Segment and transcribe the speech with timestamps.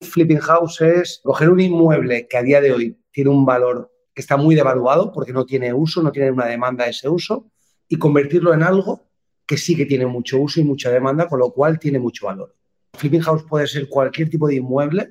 [0.00, 4.22] flipping house es coger un inmueble que a día de hoy tiene un valor que
[4.22, 7.50] está muy devaluado porque no tiene uso, no tiene una demanda de ese uso,
[7.88, 9.08] y convertirlo en algo
[9.46, 12.54] que sí que tiene mucho uso y mucha demanda, con lo cual tiene mucho valor.
[12.94, 15.10] Flipping house puede ser cualquier tipo de inmueble,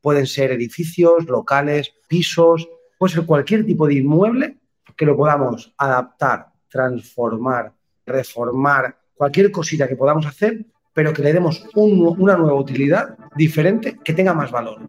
[0.00, 2.68] pueden ser edificios, locales, pisos,
[2.98, 4.58] puede ser cualquier tipo de inmueble
[4.96, 7.72] que lo podamos adaptar, transformar,
[8.04, 10.64] reformar, cualquier cosita que podamos hacer,
[10.96, 14.80] pero que le demos una nueva utilidad diferente que tenga más valor.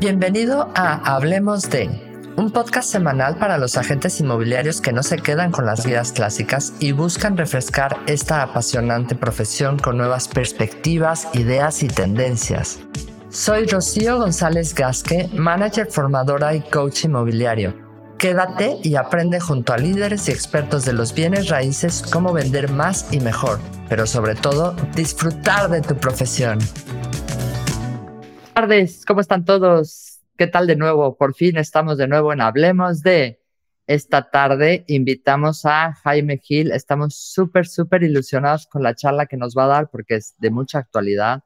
[0.00, 1.88] Bienvenido a Hablemos de,
[2.36, 6.74] un podcast semanal para los agentes inmobiliarios que no se quedan con las guías clásicas
[6.80, 12.80] y buscan refrescar esta apasionante profesión con nuevas perspectivas, ideas y tendencias.
[13.28, 17.83] Soy Rocío González Gasque, manager formadora y coach inmobiliario
[18.18, 23.12] Quédate y aprende junto a líderes y expertos de los bienes raíces cómo vender más
[23.12, 26.58] y mejor, pero sobre todo disfrutar de tu profesión.
[28.18, 30.20] Buenas tardes, ¿cómo están todos?
[30.36, 31.16] ¿Qué tal de nuevo?
[31.16, 33.40] Por fin estamos de nuevo en Hablemos de.
[33.86, 36.72] Esta tarde invitamos a Jaime Gil.
[36.72, 40.50] Estamos súper, súper ilusionados con la charla que nos va a dar porque es de
[40.50, 41.42] mucha actualidad.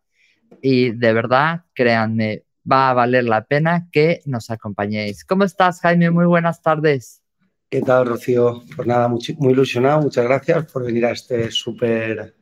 [0.63, 5.25] Y de verdad, créanme, va a valer la pena que nos acompañéis.
[5.25, 6.11] ¿Cómo estás, Jaime?
[6.11, 7.23] Muy buenas tardes.
[7.71, 8.63] ¿Qué tal, Rocío?
[8.75, 10.03] Pues nada, muy, ilusionado.
[10.03, 12.35] Muchas gracias por venir a este súper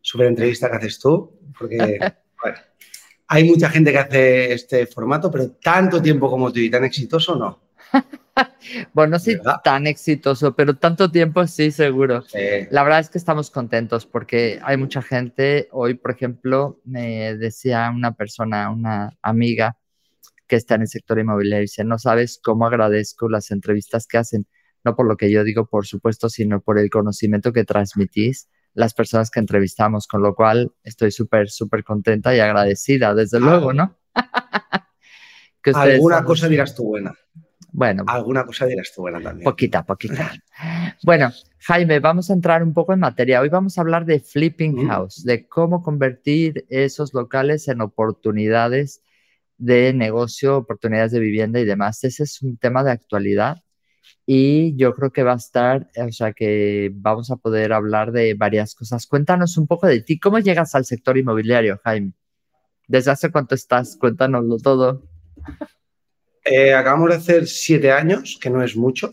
[0.00, 1.98] super entrevista que haces tú, porque
[3.28, 7.36] hay mucha gente que hace este formato, pero tanto tiempo como tú y tan exitoso,
[7.36, 7.60] no.
[8.92, 12.24] bueno, no soy tan exitoso, pero tanto tiempo sí, seguro.
[12.70, 15.68] La verdad es que estamos contentos porque hay mucha gente.
[15.72, 19.76] Hoy, por ejemplo, me decía una persona, una amiga
[20.46, 24.46] que está en el sector inmobiliario, dice, no sabes cómo agradezco las entrevistas que hacen,
[24.84, 28.94] no por lo que yo digo, por supuesto, sino por el conocimiento que transmitís las
[28.94, 33.96] personas que entrevistamos, con lo cual estoy súper, súper contenta y agradecida, desde luego, ¿no?
[35.74, 37.14] Alguna cosa dirás tú buena.
[37.72, 38.04] Bueno.
[38.06, 39.44] Alguna cosa dirás tú buena también.
[39.44, 40.30] Poquita, poquita.
[41.04, 43.40] bueno, Jaime, vamos a entrar un poco en materia.
[43.40, 49.02] Hoy vamos a hablar de flipping house, de cómo convertir esos locales en oportunidades
[49.56, 52.04] de negocio, oportunidades de vivienda y demás.
[52.04, 53.62] Ese es un tema de actualidad
[54.26, 58.34] y yo creo que va a estar, o sea, que vamos a poder hablar de
[58.34, 59.06] varias cosas.
[59.06, 60.18] Cuéntanos un poco de ti.
[60.18, 62.12] ¿Cómo llegas al sector inmobiliario, Jaime?
[62.86, 63.96] ¿Desde hace cuánto estás?
[63.96, 65.08] Cuéntanoslo todo.
[66.44, 69.10] Eh, acabamos de hacer siete años, que no es mucho.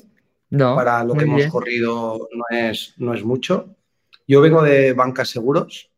[0.50, 0.75] No.
[0.75, 3.75] Para lo que hemos corrido no es, no es mucho.
[4.28, 5.91] Yo vengo de bancas seguros.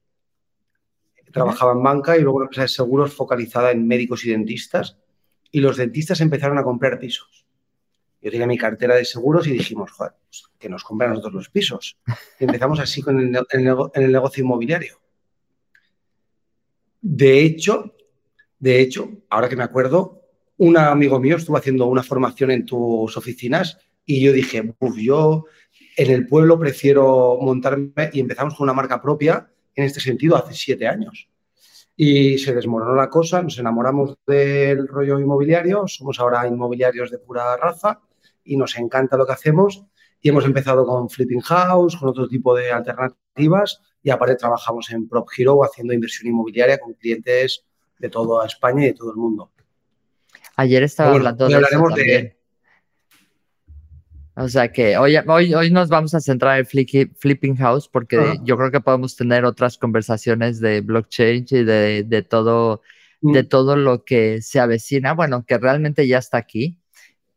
[1.31, 4.97] Trabajaba en banca y luego una empresa de seguros focalizada en médicos y dentistas.
[5.51, 7.45] Y los dentistas empezaron a comprar pisos.
[8.21, 11.49] Yo tenía mi cartera de seguros y dijimos, joder, pues, que nos compran nosotros los
[11.49, 11.97] pisos.
[12.39, 14.99] Y empezamos así con el, en el negocio inmobiliario.
[17.01, 17.95] De hecho,
[18.59, 20.20] de hecho, ahora que me acuerdo,
[20.61, 24.61] un amigo mío estuvo haciendo una formación en tus oficinas y yo dije,
[24.97, 25.45] yo
[25.97, 30.53] en el pueblo prefiero montarme y empezamos con una marca propia en este sentido hace
[30.53, 31.27] siete años.
[31.95, 37.57] Y se desmoronó la cosa, nos enamoramos del rollo inmobiliario, somos ahora inmobiliarios de pura
[37.57, 37.99] raza
[38.43, 39.83] y nos encanta lo que hacemos
[40.21, 45.09] y hemos empezado con Flipping House, con otro tipo de alternativas y aparte trabajamos en
[45.09, 47.65] Prop Hero haciendo inversión inmobiliaria con clientes
[47.97, 49.49] de toda España y de todo el mundo.
[50.55, 52.35] Ayer estaba hablando de eso también.
[54.35, 58.57] O sea que hoy, hoy, hoy nos vamos a centrar en Flipping House porque yo
[58.57, 62.81] creo que podemos tener otras conversaciones de blockchain y de, todo,
[63.19, 63.47] de mm.
[63.49, 66.79] todo lo que se avecina, bueno, que realmente ya está aquí,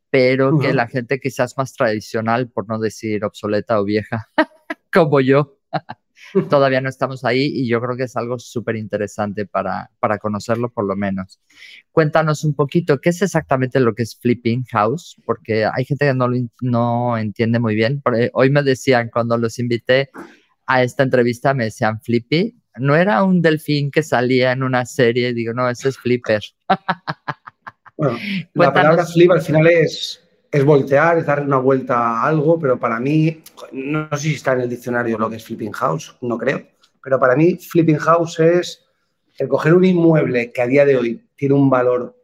[0.09, 4.29] pero que la gente quizás más tradicional, por no decir obsoleta o vieja,
[4.93, 5.59] como yo,
[6.51, 10.73] Todavía no estamos ahí y yo creo que es algo súper interesante para, para conocerlo
[10.73, 11.41] por lo menos.
[11.93, 15.17] Cuéntanos un poquito, ¿qué es exactamente lo que es Flipping House?
[15.25, 18.03] Porque hay gente que no lo no entiende muy bien.
[18.33, 20.11] Hoy me decían, cuando los invité
[20.67, 22.57] a esta entrevista, me decían Flippy.
[22.77, 26.43] No era un delfín que salía en una serie, digo, no, ese es Flipper.
[27.97, 28.19] Bueno,
[28.55, 30.24] la palabra flip al final es
[30.55, 33.43] es voltear, es darle una vuelta a algo, pero para mí,
[33.73, 36.65] no sé si está en el diccionario lo que es flipping house, no creo,
[37.03, 38.85] pero para mí flipping house es
[39.37, 42.17] el coger un inmueble que a día de hoy tiene un valor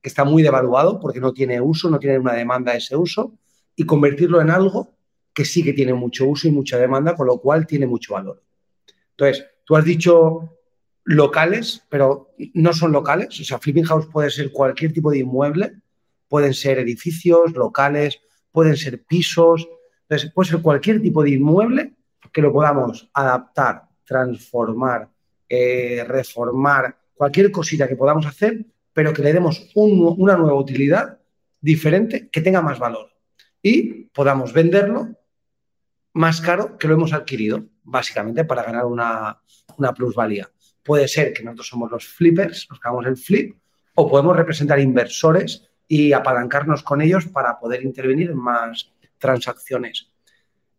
[0.00, 3.34] que está muy devaluado porque no tiene uso, no tiene una demanda de ese uso,
[3.76, 4.88] y convertirlo en algo
[5.34, 8.42] que sí que tiene mucho uso y mucha demanda, con lo cual tiene mucho valor.
[9.10, 10.56] Entonces, tú has dicho
[11.04, 15.83] locales, pero no son locales, o sea, flipping house puede ser cualquier tipo de inmueble
[16.34, 18.20] pueden ser edificios, locales,
[18.50, 19.68] pueden ser pisos,
[20.34, 21.92] puede ser cualquier tipo de inmueble
[22.32, 25.08] que lo podamos adaptar, transformar,
[25.48, 31.20] eh, reformar, cualquier cosita que podamos hacer, pero que le demos una nueva utilidad
[31.60, 33.12] diferente que tenga más valor
[33.62, 35.16] y podamos venderlo
[36.14, 39.40] más caro que lo hemos adquirido, básicamente para ganar una,
[39.78, 40.50] una plusvalía.
[40.82, 43.56] Puede ser que nosotros somos los flippers, nos hagamos el flip,
[43.94, 50.10] o podemos representar inversores y apalancarnos con ellos para poder intervenir en más transacciones.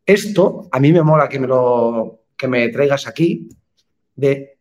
[0.05, 3.49] Esto a mí me mola que me lo que me traigas aquí
[4.15, 4.59] de,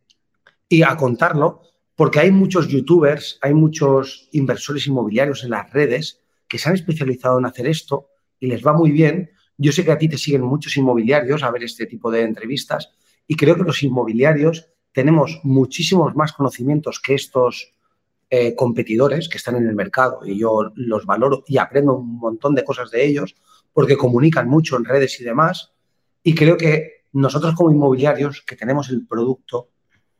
[0.69, 1.61] y a contarlo,
[1.95, 7.39] porque hay muchos youtubers, hay muchos inversores inmobiliarios en las redes que se han especializado
[7.39, 8.09] en hacer esto
[8.39, 9.31] y les va muy bien.
[9.57, 12.91] Yo sé que a ti te siguen muchos inmobiliarios a ver este tipo de entrevistas
[13.27, 17.74] y creo que los inmobiliarios tenemos muchísimos más conocimientos que estos
[18.29, 22.55] eh, competidores que están en el mercado y yo los valoro y aprendo un montón
[22.55, 23.35] de cosas de ellos
[23.71, 25.73] porque comunican mucho en redes y demás.
[26.23, 29.69] Y creo que nosotros como inmobiliarios que tenemos el producto,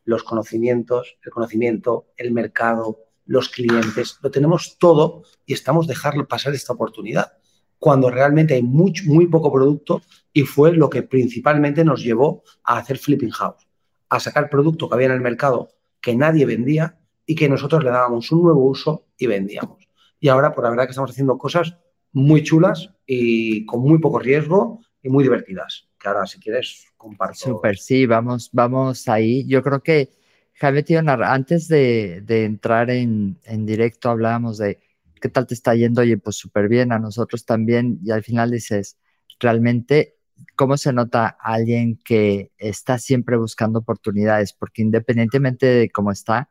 [0.03, 6.53] los conocimientos, el conocimiento, el mercado, los clientes, lo tenemos todo y estamos dejando pasar
[6.53, 7.33] esta oportunidad
[7.79, 12.77] cuando realmente hay muy, muy poco producto y fue lo que principalmente nos llevó a
[12.77, 13.67] hacer Flipping House,
[14.09, 15.69] a sacar producto que había en el mercado
[16.01, 19.87] que nadie vendía y que nosotros le dábamos un nuevo uso y vendíamos.
[20.19, 21.77] Y ahora, por la verdad que estamos haciendo cosas
[22.11, 25.87] muy chulas y con muy poco riesgo y muy divertidas.
[25.99, 27.35] Que ahora, si quieres, comparto.
[27.37, 29.45] Súper, sí, vamos, vamos ahí.
[29.47, 30.11] Yo creo que,
[30.53, 34.79] Javier Tionar, antes de, entrar en, en, directo, hablábamos de
[35.21, 36.01] qué tal te está yendo.
[36.01, 37.99] Oye, pues súper bien, a nosotros también.
[38.03, 38.97] Y al final dices,
[39.39, 40.15] realmente,
[40.55, 44.53] ¿cómo se nota alguien que está siempre buscando oportunidades?
[44.53, 46.49] Porque independientemente de cómo está,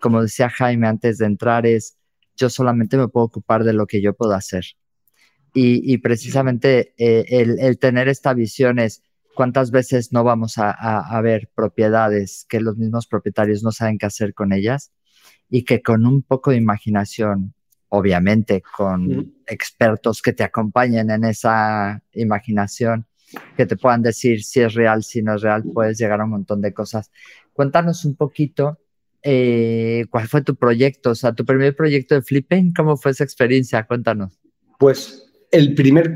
[0.00, 1.96] como decía Jaime antes de entrar, es
[2.36, 4.64] yo solamente me puedo ocupar de lo que yo puedo hacer.
[5.52, 9.02] Y, precisamente eh, el, tener esta visión es
[9.34, 14.32] cuántas veces no vamos a, ver propiedades que los mismos propietarios no saben qué hacer
[14.32, 14.92] con ellas
[15.48, 17.54] y que con un poco de imaginación,
[17.88, 23.06] obviamente con expertos que te acompañen en esa imaginación,
[23.56, 26.30] que te puedan decir si es real, si no es real, puedes llegar a un
[26.30, 27.10] montón de cosas.
[27.52, 28.78] Cuéntanos un poquito
[29.22, 31.10] eh, ¿cuál fue tu proyecto?
[31.10, 33.86] O sea, tu primer proyecto de Flipping, ¿cómo fue esa experiencia?
[33.86, 34.40] Cuéntanos.
[34.78, 36.14] Pues el primer,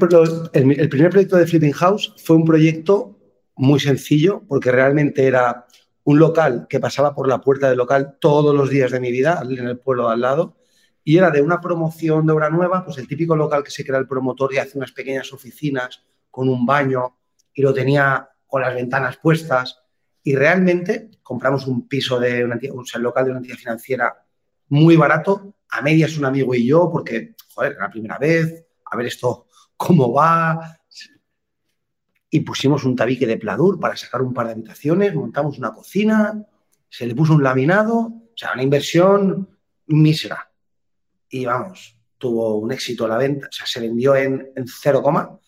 [0.52, 3.18] el, primer proyecto de Flipping House fue un proyecto
[3.56, 5.66] muy sencillo porque realmente era
[6.04, 9.40] un local que pasaba por la puerta del local todos los días de mi vida
[9.42, 10.56] en el pueblo al lado
[11.02, 13.98] y era de una promoción de obra nueva, pues el típico local que se crea
[13.98, 17.18] el promotor y hace unas pequeñas oficinas con un baño
[17.52, 19.83] y lo tenía con las ventanas puestas
[20.24, 24.26] y realmente compramos un piso de una un local de una entidad financiera
[24.68, 28.96] muy barato, a medias un amigo y yo, porque, joder, era la primera vez, a
[28.96, 30.78] ver esto cómo va.
[32.30, 36.42] Y pusimos un tabique de pladur para sacar un par de habitaciones, montamos una cocina,
[36.88, 39.48] se le puso un laminado, o sea, una inversión
[39.86, 40.50] mísera.
[41.28, 45.38] Y vamos, tuvo un éxito la venta, o sea, se vendió en, en cero coma.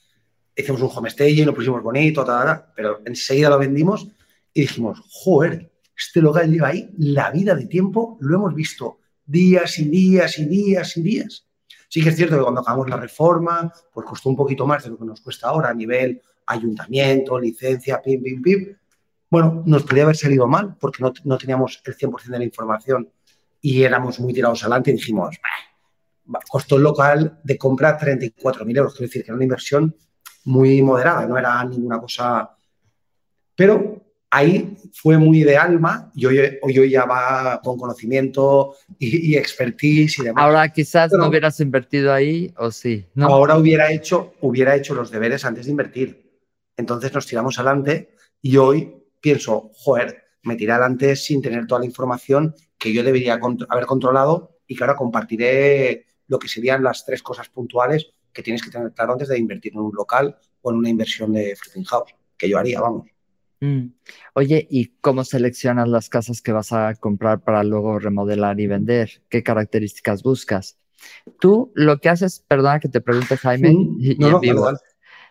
[0.55, 2.27] Hicimos un homestay y lo pusimos bonito,
[2.75, 4.09] pero enseguida lo vendimos
[4.57, 9.79] y dijimos, joder, este local lleva ahí la vida de tiempo, lo hemos visto días
[9.79, 11.47] y días y días y días.
[11.89, 14.91] Sí que es cierto que cuando acabamos la reforma, pues costó un poquito más de
[14.91, 18.77] lo que nos cuesta ahora a nivel ayuntamiento, licencia, pim, pim, pim.
[19.29, 23.13] Bueno, nos podría haber salido mal porque no, no teníamos el 100% de la información
[23.61, 25.39] y éramos muy tirados adelante y dijimos,
[26.49, 29.95] costó el local de compra 34.000 euros, quiero decir que era una inversión
[30.45, 32.57] muy moderada, no era ninguna cosa...
[33.55, 40.25] Pero ahí fue muy de alma y hoy, ya va con conocimiento y, expertise y
[40.25, 40.45] demás.
[40.45, 43.07] Ahora quizás no hubieras invertido ahí o sí.
[43.15, 43.27] ¿no?
[43.27, 46.31] Ahora hubiera hecho, hubiera hecho los deberes antes de invertir.
[46.77, 51.87] Entonces nos tiramos adelante y hoy pienso, joder, me tiré adelante sin tener toda la
[51.87, 57.23] información que yo debería haber controlado y que ahora compartiré lo que serían las tres
[57.23, 60.77] cosas puntuales que tienes que tener claro antes de invertir en un local o en
[60.77, 63.07] una inversión de flipping house, que yo haría, vamos.
[63.61, 63.87] Mm.
[64.35, 69.23] Oye, ¿y cómo seleccionas las casas que vas a comprar para luego remodelar y vender?
[69.29, 70.79] ¿Qué características buscas?
[71.41, 73.75] Tú lo que haces, perdona que te pregunte Jaime,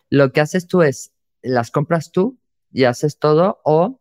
[0.09, 2.37] lo que haces tú es, las compras tú
[2.71, 3.99] y haces todo o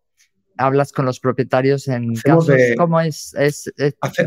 [0.56, 3.34] hablas con los propietarios en casos, ¿cómo es?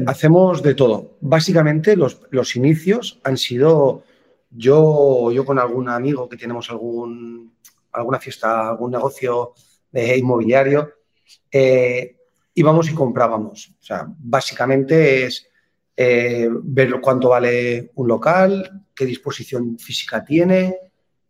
[0.05, 1.17] hacemos de todo.
[1.21, 4.03] Básicamente los, los inicios han sido
[4.49, 7.53] yo, yo con algún amigo que tenemos algún,
[7.91, 9.53] alguna fiesta, algún negocio
[9.91, 10.94] de inmobiliario,
[11.51, 12.17] eh,
[12.53, 13.75] íbamos y comprábamos.
[13.79, 15.48] O sea, básicamente es
[15.96, 20.75] eh, ver cuánto vale un local, qué disposición física tiene,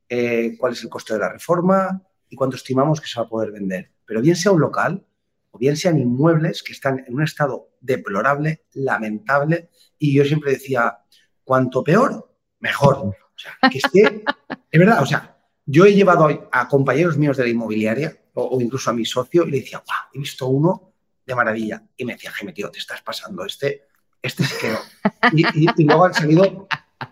[0.10, 3.30] eh, cuál es el coste de la reforma y cuánto estimamos que se va a
[3.30, 3.92] poder vender.
[4.06, 5.06] Pero bien sea un local
[5.52, 11.00] o bien sean inmuebles que están en un estado deplorable, lamentable, y yo siempre decía,
[11.44, 12.98] cuanto peor, mejor.
[12.98, 14.24] O sea, que esté,
[14.72, 18.90] es verdad, o sea, yo he llevado a, compañeros míos de la inmobiliaria o, incluso
[18.90, 20.94] a mi socio y le decía, he visto uno
[21.26, 21.84] de maravilla.
[21.98, 23.84] Y me decía, Jaime, tío, te estás pasando, este,
[24.22, 24.80] este se quedó.
[25.34, 25.44] Y,
[25.82, 26.68] y luego han salido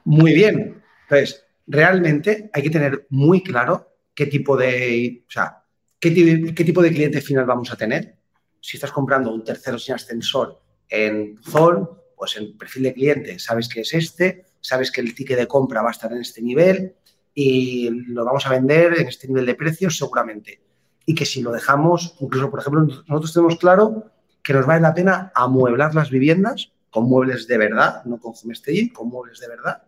[0.05, 0.83] muy bien.
[1.03, 5.63] Entonces, realmente hay que tener muy claro qué tipo de, o sea,
[5.99, 6.13] qué,
[6.55, 8.15] qué tipo de cliente final vamos a tener.
[8.61, 13.67] Si estás comprando un tercero sin ascensor en Zol, pues en perfil de cliente sabes
[13.67, 16.95] que es este, sabes que el ticket de compra va a estar en este nivel
[17.33, 20.61] y lo vamos a vender en este nivel de precios seguramente.
[21.05, 24.93] Y que si lo dejamos, incluso por ejemplo, nosotros tenemos claro que nos vale la
[24.93, 29.49] pena amueblar las viviendas con muebles de verdad, no con home staging, con muebles de
[29.49, 29.83] verdad,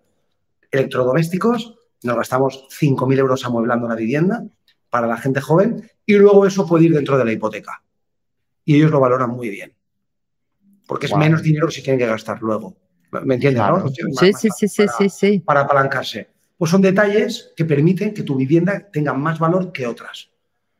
[0.71, 4.43] electrodomésticos, nos gastamos 5.000 euros amueblando la vivienda
[4.89, 7.81] para la gente joven y luego eso puede ir dentro de la hipoteca.
[8.65, 9.73] Y ellos lo valoran muy bien.
[10.85, 12.75] Porque es menos dinero si tienen que gastar luego.
[13.23, 13.63] ¿Me entiendes?
[14.19, 15.39] Sí, sí, sí, sí, sí, sí.
[15.39, 16.29] Para apalancarse.
[16.57, 20.29] Pues son detalles que permiten que tu vivienda tenga más valor que otras.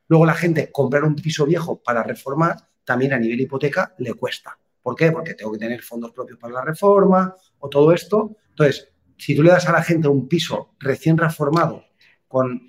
[0.08, 4.58] Luego la gente comprar un piso viejo para reformar también a nivel hipoteca le cuesta.
[4.82, 5.12] ¿Por qué?
[5.12, 8.38] Porque tengo que tener fondos propios para la reforma o todo esto.
[8.50, 11.84] Entonces, si tú le das a la gente un piso recién reformado
[12.28, 12.62] con,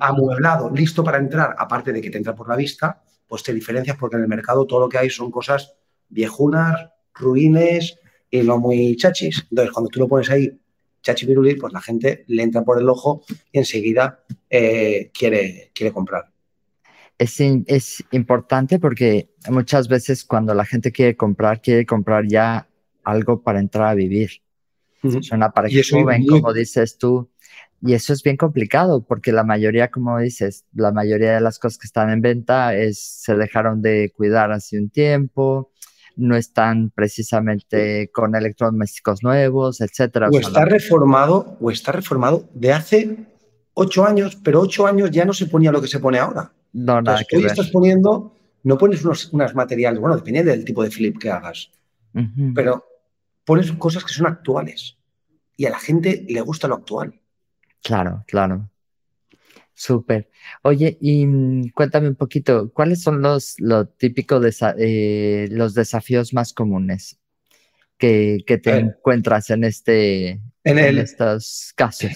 [0.00, 3.96] amueblado, listo para entrar, aparte de que te entra por la vista, pues te diferencias
[3.96, 5.74] porque en el mercado todo lo que hay son cosas
[6.08, 7.98] viejunas, ruines
[8.30, 9.46] y no muy chachis.
[9.50, 10.60] Entonces, cuando tú lo pones ahí
[11.06, 13.22] chachi pues la gente le entra por el ojo
[13.52, 16.24] y enseguida eh, quiere, quiere comprar.
[17.18, 22.68] Es, es importante porque muchas veces cuando la gente quiere comprar, quiere comprar ya
[23.04, 24.42] algo para entrar a vivir.
[25.02, 27.30] Es una pareja joven, como dices tú.
[27.80, 31.78] Y eso es bien complicado porque la mayoría, como dices, la mayoría de las cosas
[31.78, 35.70] que están en venta es, se dejaron de cuidar hace un tiempo,
[36.16, 40.28] no están precisamente con electrodomésticos nuevos, etcétera.
[40.30, 43.26] O, está reformado, o está reformado de hace
[43.74, 46.52] ocho años, pero ocho años ya no se ponía lo que se pone ahora.
[46.72, 50.90] No, nada que hoy estás poniendo, no pones unos, materiales, bueno, depende del tipo de
[50.90, 51.70] flip que hagas,
[52.54, 52.84] pero
[53.44, 54.96] pones cosas que son actuales
[55.56, 57.18] y a la gente le gusta lo actual.
[57.82, 58.68] Claro, claro.
[59.78, 60.30] Súper.
[60.62, 64.40] Oye, y mm, cuéntame un poquito, ¿cuáles son los, lo típico
[64.78, 67.18] eh, los desafíos más comunes
[67.98, 72.10] que, te encuentras en, este, en, estos casos?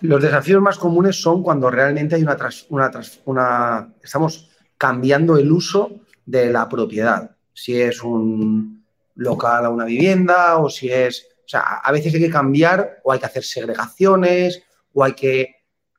[0.00, 2.36] los desafíos más comunes son cuando realmente hay una,
[2.70, 2.90] una,
[3.24, 7.36] una, estamos cambiando el uso de la propiedad.
[7.52, 12.20] Si es un, local a una vivienda o si es, o sea, a veces hay
[12.20, 14.62] que cambiar o hay que hacer segregaciones
[14.92, 15.53] o hay que,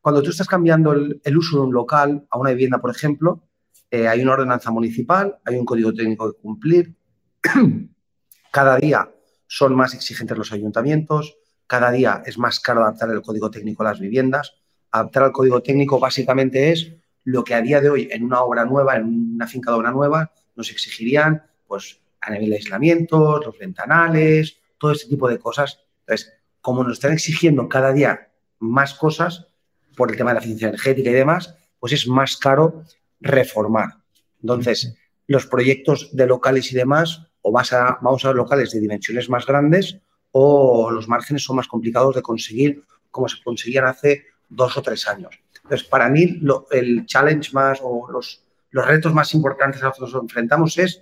[0.06, 3.42] cuando tú estás cambiando el, uso de un local a una vivienda, por ejemplo,
[3.90, 6.96] eh, hay una ordenanza municipal, hay un código técnico que cumplir,
[8.52, 9.12] cada día
[9.48, 13.88] son más exigentes los ayuntamientos, cada día es más caro adaptar el código técnico a
[13.88, 14.54] las viviendas.
[14.92, 16.94] Adaptar al código técnico básicamente es
[17.24, 19.90] lo que a día de hoy en una obra nueva, en una finca de obra
[19.90, 25.80] nueva, nos exigirían pues a nivel de aislamiento, los ventanales, todo ese tipo de cosas.
[26.02, 26.32] Entonces,
[26.62, 29.48] como nos están exigiendo cada día más cosas
[29.96, 32.84] por el tema de la eficiencia energética y demás, pues es más caro
[33.20, 33.96] reformar.
[34.42, 34.96] Entonces,
[35.28, 39.46] los proyectos de locales y demás, o vas a, vamos a locales de dimensiones más
[39.46, 39.98] grandes,
[40.32, 45.08] o los márgenes son más complicados de conseguir como se conseguían hace dos o tres
[45.08, 45.40] años.
[45.64, 50.02] Entonces, para mí, el challenge más o los, los retos más importantes a los que
[50.02, 51.02] nos enfrentamos es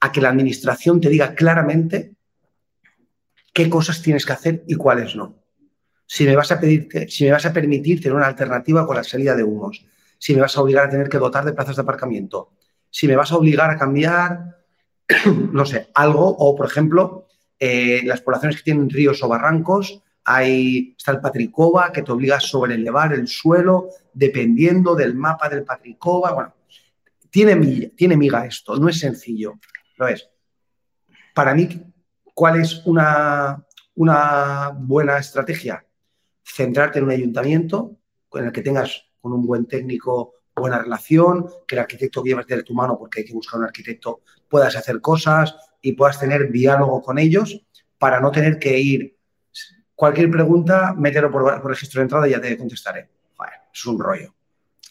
[0.00, 2.14] a que la administración te diga claramente
[3.52, 5.41] qué cosas tienes que hacer y cuáles no.
[6.06, 9.04] Si me vas a pedir, si me vas a permitir tener una alternativa con la
[9.04, 9.84] salida de humos,
[10.18, 12.50] si me vas a obligar a tener que dotar de plazas de aparcamiento,
[12.90, 14.58] si me vas a obligar a cambiar,
[15.52, 17.26] no sé, algo, o por ejemplo,
[17.58, 22.36] eh, las poblaciones que tienen ríos o barrancos, hay, está el Patricova que te obliga
[22.36, 26.32] a sobrelevar el suelo dependiendo del mapa del Patricova.
[26.32, 26.54] Bueno,
[27.30, 29.58] tiene, tiene miga esto, no es sencillo
[30.08, 30.28] es.
[31.34, 31.68] Para mí,
[32.34, 33.64] ¿cuál es una
[34.74, 35.84] buena estrategia?
[36.54, 37.96] Centrarte en un ayuntamiento
[38.28, 42.62] con el que tengas con un buen técnico buena relación, que el arquitecto lleve de
[42.62, 47.00] tu mano porque hay que buscar un arquitecto, puedas hacer cosas y puedas tener diálogo
[47.00, 47.64] con ellos
[47.98, 49.16] para no tener que ir.
[49.94, 53.08] Cualquier pregunta, mételo por, registro de entrada y ya te contestaré.
[53.72, 54.34] es un rollo.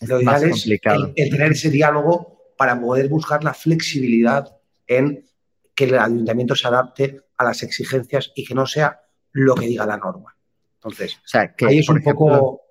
[0.01, 5.23] Lo ideal es el, tener ese diálogo para poder buscar la flexibilidad en
[5.75, 9.01] que el ayuntamiento se adapte a las exigencias y que no sea
[9.31, 10.35] lo que diga la norma.
[10.83, 12.61] Entonces, ahí es un poco...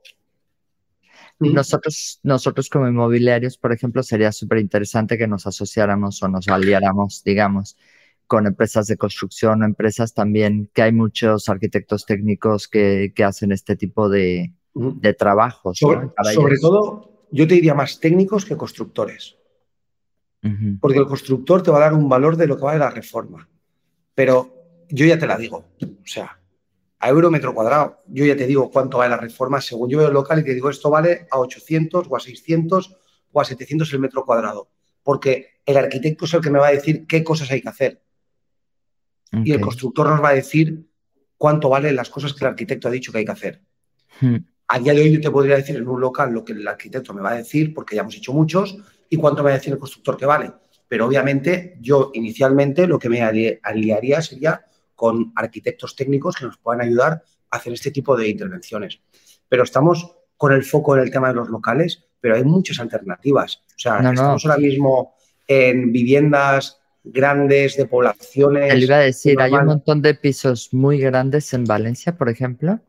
[1.39, 7.23] nosotros, nosotros como inmobiliarios, por ejemplo, sería súper interesante que nos asociáramos o nos aliáramos,
[7.25, 7.77] digamos,
[8.27, 13.77] con empresas de construcción o empresas también, que hay muchos arquitectos técnicos que, hacen este
[13.77, 14.55] tipo de,
[15.17, 15.79] trabajos.
[15.79, 19.37] Sobre, todo, yo te diría más técnicos que constructores.
[20.81, 23.49] Porque el constructor te va a dar un valor de lo que vale la reforma.
[24.15, 24.55] Pero
[24.89, 25.69] yo ya te la digo.
[25.83, 26.40] O sea,
[27.01, 28.03] a euro metro cuadrado.
[28.07, 30.55] Yo ya te digo cuánto vale la reforma según yo veo el local y te
[30.55, 32.97] digo esto vale a 800 o a 600
[33.33, 34.71] o a 700 el metro cuadrado.
[35.03, 38.03] Porque el arquitecto es el que me va a decir qué cosas hay que hacer.
[39.33, 40.87] Y el constructor nos va a decir
[41.37, 43.63] cuánto valen las cosas que el arquitecto ha dicho que hay que hacer.
[44.21, 44.37] Hmm.
[44.69, 47.15] A día de hoy yo te podría decir en un local lo que el arquitecto
[47.15, 48.77] me va a decir, porque ya hemos hecho muchos,
[49.09, 50.53] y cuánto me va a decir el constructor que vale.
[50.89, 54.65] Pero obviamente yo inicialmente lo que me aliaría sería
[55.01, 59.01] con arquitectos técnicos que nos puedan ayudar a hacer este tipo de intervenciones.
[59.49, 63.63] Pero estamos con el foco en el tema de los locales, pero hay muchas alternativas.
[63.69, 65.15] O sea, estamos ahora mismo
[65.49, 68.75] en viviendas grandes de poblaciones.
[68.75, 72.81] Le iba a decir, hay un montón de pisos muy grandes en Valencia, por ejemplo,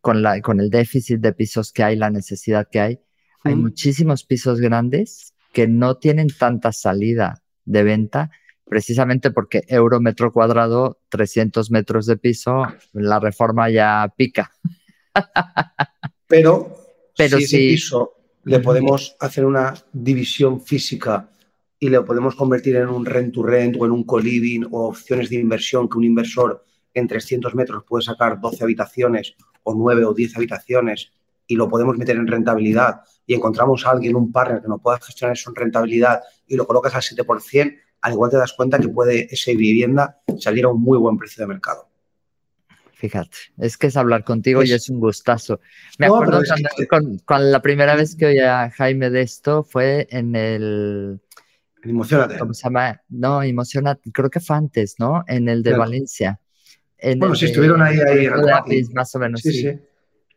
[0.00, 3.00] con, la, con el déficit de pisos que hay, la necesidad que hay.
[3.44, 8.32] Hay muchísimos pisos grandes que no tienen tanta salida de venta
[8.68, 14.52] precisamente porque euro metro cuadrado, 300 metros de piso, la reforma ya pica.
[16.26, 16.76] Pero,
[17.16, 18.12] Pero si ese piso
[18.44, 21.30] le podemos hacer una división física
[21.78, 25.30] y le podemos convertir en un rent to rent o en un co-living o opciones
[25.30, 30.14] de inversión que un inversor en 300 metros puede sacar 12 habitaciones o 9 o
[30.14, 31.12] 10 habitaciones
[31.46, 34.98] y lo podemos meter en rentabilidad y encontramos a alguien, un partner que nos pueda
[34.98, 38.88] gestionar eso en rentabilidad y lo colocas al 7%, al igual te das cuenta que
[38.88, 41.88] puede esa vivienda salir a un muy buen precio de mercado.
[42.94, 45.60] Fíjate, es que es hablar contigo y es un gustazo.
[45.98, 46.40] Me acuerdo
[47.24, 51.20] con, la primera vez que oí a Jaime de esto fue en el...
[51.82, 52.38] Emocionate.
[52.38, 53.02] ¿Cómo se llama?
[53.08, 55.24] No, Emocionate, creo que fue antes, ¿no?
[55.26, 56.40] En el de Valencia.
[57.16, 58.28] bueno, si estuvieron ahí, ahí.
[58.94, 59.52] más o menos, sí.
[59.52, 59.80] sí.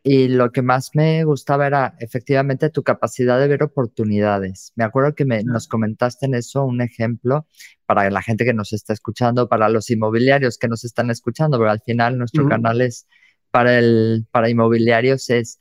[0.02, 4.72] Y lo que más me gustaba era efectivamente tu capacidad de ver oportunidades.
[4.74, 7.46] Me acuerdo que me, nos comentaste en eso un ejemplo
[7.84, 11.70] para la gente que nos está escuchando, para los inmobiliarios que nos están escuchando, pero
[11.70, 13.06] al final nuestro canal es
[13.50, 15.60] para, el, para inmobiliarios, es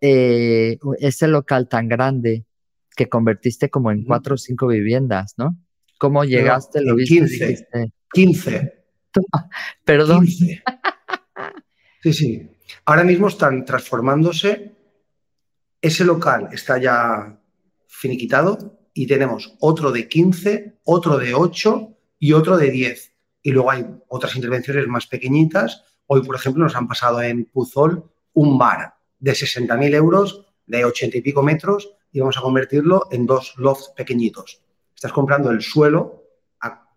[0.00, 2.46] eh, ese local tan grande
[2.96, 5.56] que convertiste como en cuatro o cinco viviendas, ¿no?
[5.98, 6.80] ¿Cómo llegaste?
[6.82, 7.14] lo viste?
[7.14, 7.92] 15.
[8.12, 8.72] 15.
[9.84, 10.26] Perdón.
[12.00, 12.48] Sí, sí.
[12.84, 14.74] Ahora mismo están transformándose.
[15.80, 17.38] Ese local está ya
[17.86, 23.12] finiquitado y tenemos otro de 15, otro de 8 y otro de 10.
[23.42, 25.84] Y luego hay otras intervenciones más pequeñitas.
[26.06, 31.18] Hoy, por ejemplo, nos han pasado en Puzol un bar de 60.000 euros, de 80
[31.18, 34.60] y pico metros, y vamos a convertirlo en dos lofts pequeñitos.
[34.94, 36.24] Estás comprando el suelo
[36.60, 36.88] a,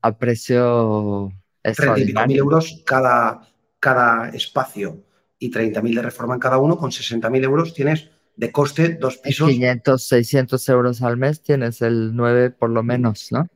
[0.00, 1.30] a precio
[1.62, 5.02] 30 y pico mil euros cada, cada espacio
[5.42, 9.50] y 30.000 de reforma en cada uno, con 60.000 euros tienes de coste dos pisos.
[9.50, 13.48] 500, 600 euros al mes tienes el 9 por lo menos, ¿no?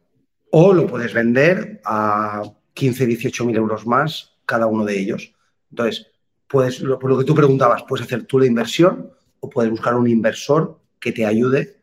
[0.51, 2.43] O lo puedes vender a
[2.75, 5.33] 15, 18 mil euros más cada uno de ellos.
[5.71, 6.09] Entonces,
[6.49, 10.09] puedes, por lo que tú preguntabas, puedes hacer tú la inversión o puedes buscar un
[10.09, 11.77] inversor que te ayude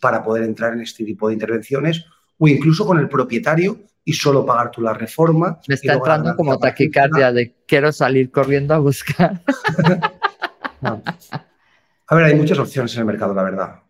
[0.00, 2.04] para poder entrar en este tipo de intervenciones
[2.38, 5.60] o incluso con el propietario y solo pagar tú la reforma.
[5.68, 9.42] Me está entrando como taquicardia de quiero salir corriendo a buscar.
[12.10, 13.82] A ver, hay muchas opciones en el mercado, la verdad.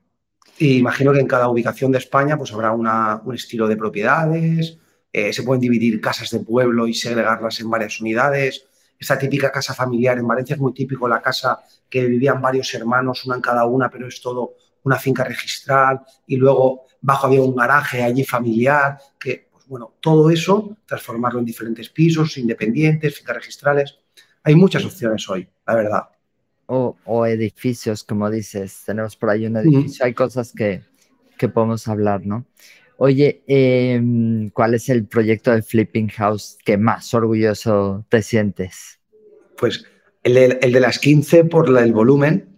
[0.58, 4.78] Y imagino que en cada ubicación de España pues habrá un estilo de propiedades,
[5.12, 8.66] eh, se pueden dividir casas de pueblo y segregarlas en varias unidades.
[8.98, 13.24] Esta típica casa familiar en Valencia es muy típico, la casa que vivían varios hermanos,
[13.24, 17.54] una en cada una, pero es todo una finca registral y luego bajo había un
[17.54, 23.98] garaje allí familiar, que bueno, todo eso, transformarlo en diferentes pisos, independientes, fincas registrales.
[24.42, 26.02] Hay muchas opciones hoy, la verdad.
[26.66, 30.82] O, edificios, como dices, tenemos por ahí un edificio, hay cosas que,
[31.52, 32.46] podemos hablar, ¿no?
[32.98, 38.98] Oye, em, ¿cuál es el proyecto de Flipping House que más orgulloso te sientes?
[39.56, 39.84] Pues
[40.24, 42.48] el de, las 15 por el volumen,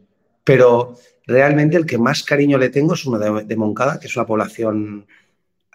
[0.42, 0.96] pero
[1.26, 4.26] realmente el que más cariño le tengo es uno de, de Moncada, que es una
[4.26, 5.06] población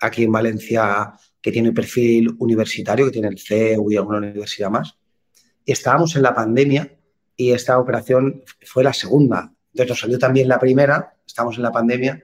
[0.02, 4.98] aquí en Valencia que tiene perfil universitario, que tiene el CEU y alguna universidad más.
[5.66, 6.98] estábamos en la pandemia
[7.38, 9.52] y esta operación fue la segunda.
[9.74, 12.24] Entonces nos salió también la primera, estábamos en la pandemia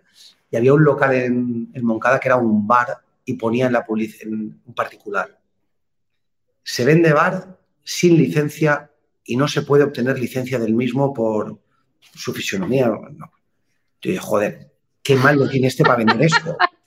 [0.49, 3.85] y había un local en, Moncada que era un bar y ponía en la
[4.21, 5.39] en un particular.
[6.63, 8.91] Se vende bar sin licencia
[9.23, 11.59] y no se puede obtener licencia del mismo por
[11.99, 12.87] su fisionomía.
[12.87, 14.71] Yo dije, joder,
[15.03, 16.57] qué mal lo tiene este para vender esto.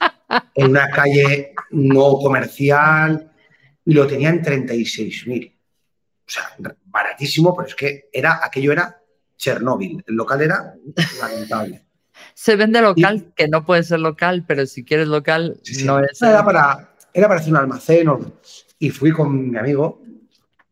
[0.55, 3.33] En una calle no comercial,
[3.87, 5.53] lo tenía en 36.000.
[6.27, 9.01] O sea, baratísimo, pero es que era, aquello era
[9.37, 10.03] Chernóbil.
[10.07, 10.75] El local era
[11.21, 11.85] lamentable.
[12.35, 16.23] Se vende local, que no puede ser local, pero si quieres local, no es.
[16.23, 18.09] Era para, era para hacer un almacén.
[18.79, 20.03] Y fui con mi amigo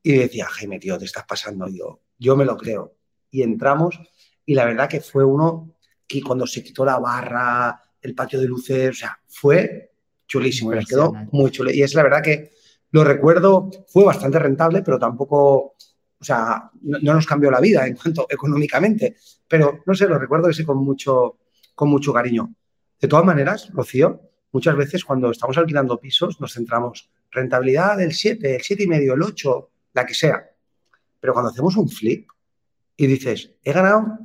[0.03, 1.66] y decía, Jaime, tío, te estás pasando.
[1.68, 2.95] yo, yo me lo creo.
[3.31, 3.99] Y entramos,
[4.47, 5.75] y la verdad que fue uno
[6.07, 9.92] que cuando se quitó la barra, el patio de luces, o sea, fue
[10.26, 10.74] chulísimo.
[10.74, 11.70] Y quedó muy chulo.
[11.70, 12.52] Y es la verdad que
[12.90, 15.74] lo recuerdo, fue bastante rentable, pero tampoco,
[16.18, 19.16] o sea, no, nos cambió la vida en cuanto económicamente.
[19.48, 21.38] Pero no sé, lo recuerdo ese con mucho,
[21.74, 22.54] con mucho cariño.
[23.00, 24.20] De todas maneras, Rocío,
[24.52, 29.70] muchas veces cuando estamos alquilando pisos nos centramos rentabilidad del 7, el 7,5, el 8,
[29.94, 30.50] la que sea.
[31.18, 32.28] Pero cuando hacemos un flip
[32.96, 34.18] y dices, he ganado,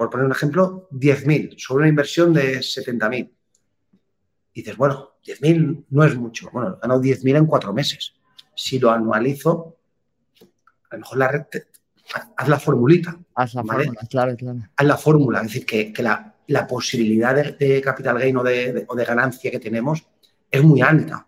[0.00, 3.30] por poner un ejemplo, 10.000 sobre una inversión de 70.000
[4.54, 6.48] dices, bueno, 10.000 no es mucho.
[6.54, 8.14] Bueno, he ganado 10.000 en cuatro meses.
[8.56, 9.76] Si lo anualizo,
[10.88, 11.42] a lo mejor la red,
[12.34, 13.20] haz la formulita.
[13.34, 14.60] Haz la fórmula, claro, claro.
[14.74, 19.60] Haz la fórmula, es decir, que, la, posibilidad de, capital gain o de, ganancia que
[19.60, 20.06] tenemos
[20.50, 21.26] es muy alta,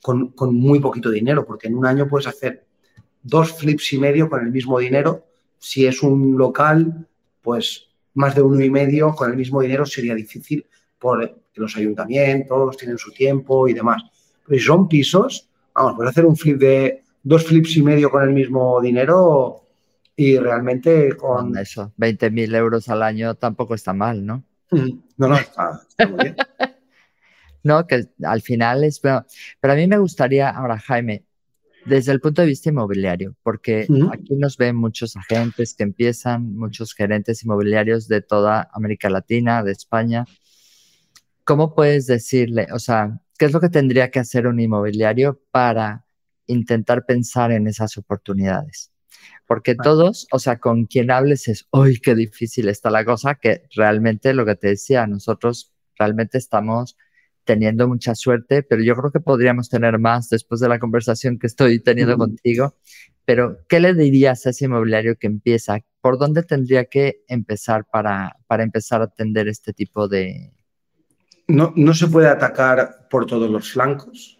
[0.00, 2.68] con, muy poquito dinero, porque en un año puedes hacer
[3.20, 5.26] dos flips y medio con el mismo dinero.
[5.58, 7.08] Si es un local,
[7.40, 10.66] pues más de uno y medio con el mismo dinero sería difícil
[10.98, 14.02] por, que los ayuntamientos tienen su tiempo y demás.
[14.46, 18.22] Pero si son pisos, vamos, puedes hacer un flip de dos flips y medio con
[18.22, 19.66] el mismo dinero
[20.16, 21.56] y realmente con...
[21.56, 24.44] Eso, 20.000 euros al año tampoco está mal, ¿no?
[24.70, 26.36] No, no, está, muy bien.
[27.62, 29.00] no, que al final es...
[29.00, 29.24] Pero
[29.62, 31.24] a mí me gustaría, ahora Jaime,
[31.84, 36.94] desde el punto de vista inmobiliario, porque aquí nos ven muchos agentes que empiezan, muchos
[36.94, 40.24] gerentes inmobiliarios de toda América Latina, de España,
[41.44, 46.06] ¿cómo puedes decirle, o sea, qué es lo que tendría que hacer un inmobiliario para
[46.46, 48.92] intentar pensar en esas oportunidades?
[49.46, 53.34] Porque todos, o sea, con quien hables es, ¡ay, qué difícil está la cosa!
[53.34, 56.96] Que realmente lo que te decía, nosotros realmente estamos
[57.44, 61.46] teniendo mucha suerte, pero yo creo que podríamos tener más después de la conversación que
[61.46, 62.76] estoy teniendo contigo.
[63.24, 65.78] Pero, ¿qué le dirías a ese inmobiliario que empieza?
[66.00, 70.52] ¿Por dónde tendría que empezar para, para empezar a atender este tipo de,
[71.48, 74.38] no, se puede atacar por todos los flancos.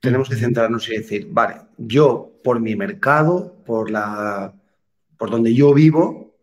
[0.00, 4.54] Tenemos que centrarnos y decir, vale, yo por mi mercado, por la
[5.16, 6.36] por donde yo vivo,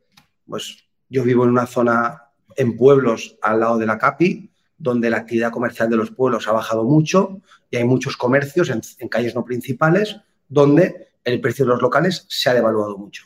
[0.47, 4.50] pues yo vivo en una zona en pueblos al lado de la CAPI,
[4.81, 7.39] donde la actividad comercial de los pueblos ha bajado mucho
[7.69, 10.17] y hay muchos comercios en, calles no principales
[10.49, 13.25] donde el precio de los locales se ha devaluado mucho.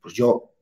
[0.00, 0.52] Pues yo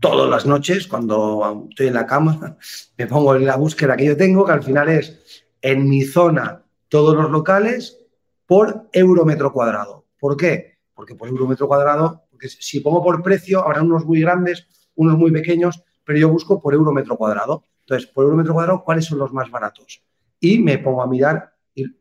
[0.00, 2.56] todas las noches, cuando estoy en la cama,
[2.98, 6.62] me pongo en la búsqueda que yo tengo, que al final es en mi zona
[6.88, 7.98] todos los locales
[8.46, 10.06] por euro metro cuadrado.
[10.18, 10.78] ¿Por qué?
[10.94, 15.18] Porque por euro metro cuadrado, porque si pongo por precio, habrá unos muy grandes, unos
[15.18, 17.64] muy pequeños, pero yo busco por euro metro cuadrado.
[17.86, 20.02] Entonces, por euro metro cuadrado, ¿cuáles son los más baratos?
[20.40, 21.54] Y me pongo a mirar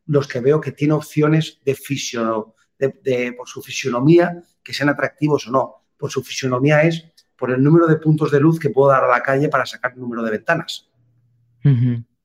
[0.06, 5.48] los que veo que tienen opciones de, fisio, de, por su fisionomía, que sean atractivos
[5.48, 5.76] o no.
[5.98, 7.06] Por su fisionomía es
[7.38, 9.94] por el número de puntos de luz que puedo dar a la calle para sacar
[9.94, 10.90] el número de ventanas.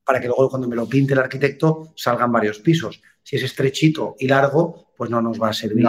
[0.03, 3.01] Para que luego cuando me lo pinte el arquitecto salgan varios pisos.
[3.21, 5.85] Si es estrechito y largo, pues no nos va a servir.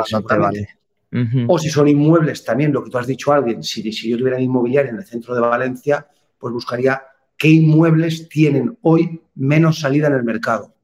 [1.48, 4.16] O si son inmuebles también, lo que tú has dicho a alguien, si, si yo
[4.16, 6.06] tuviera un inmobiliario en el centro de Valencia,
[6.38, 7.02] pues buscaría
[7.40, 10.74] qué inmuebles tienen hoy menos salida en el mercado.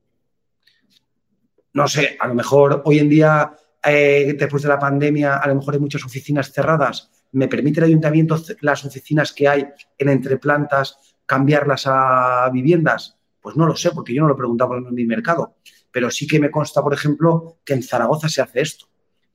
[1.74, 3.52] No sé, a lo mejor hoy en día,
[3.84, 7.86] eh, después de la pandemia, a lo mejor hay muchas oficinas cerradas ¿Me permite el
[7.86, 9.66] ayuntamiento las oficinas que hay
[9.98, 13.18] en entreplantas cambiarlas a viviendas?
[13.42, 15.56] Pues no lo sé, porque yo no lo he preguntado en mi mercado.
[15.90, 18.86] Pero sí que me consta, por ejemplo, que en Zaragoza se hace esto.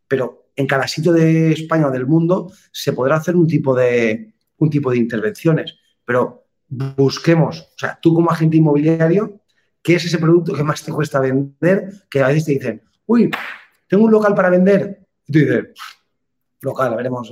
[0.07, 4.33] Pero en cada sitio de España o del mundo se podrá hacer un tipo de,
[4.57, 5.77] un tipo de intervenciones.
[6.03, 6.40] Pero
[6.71, 9.41] busquemos, o sea, tú como agente inmobiliario,
[9.81, 11.91] ¿qué es ese producto que más te cuesta vender?
[12.09, 13.29] Que a veces te dicen, uy,
[13.87, 15.05] tengo un local para vender.
[15.27, 15.65] Y tú dices,
[16.61, 17.31] local, veremos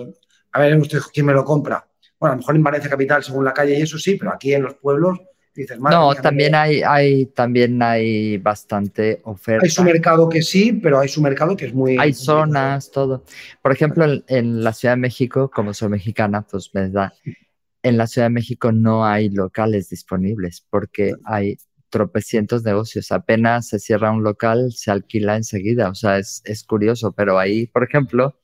[0.51, 1.85] a ver usted quién me lo compra.
[2.19, 4.53] Bueno, a lo mejor en Valencia Capital, según la calle y eso sí, pero aquí
[4.53, 5.19] en los pueblos
[5.55, 5.93] dices, más.
[5.93, 9.63] No, también hay, hay, también hay bastante oferta.
[9.63, 11.97] Hay su mercado que sí, pero hay su mercado que es muy...
[11.97, 13.23] Hay zonas, todo.
[13.61, 17.13] Por ejemplo, en, la Ciudad de México, como soy mexicana, pues me da...
[17.81, 21.57] En la Ciudad de México no hay locales disponibles porque hay
[21.89, 23.11] tropecientos negocios.
[23.11, 25.89] Apenas se cierra un local, se alquila enseguida.
[25.89, 28.39] O sea, es, es curioso, pero ahí, por ejemplo,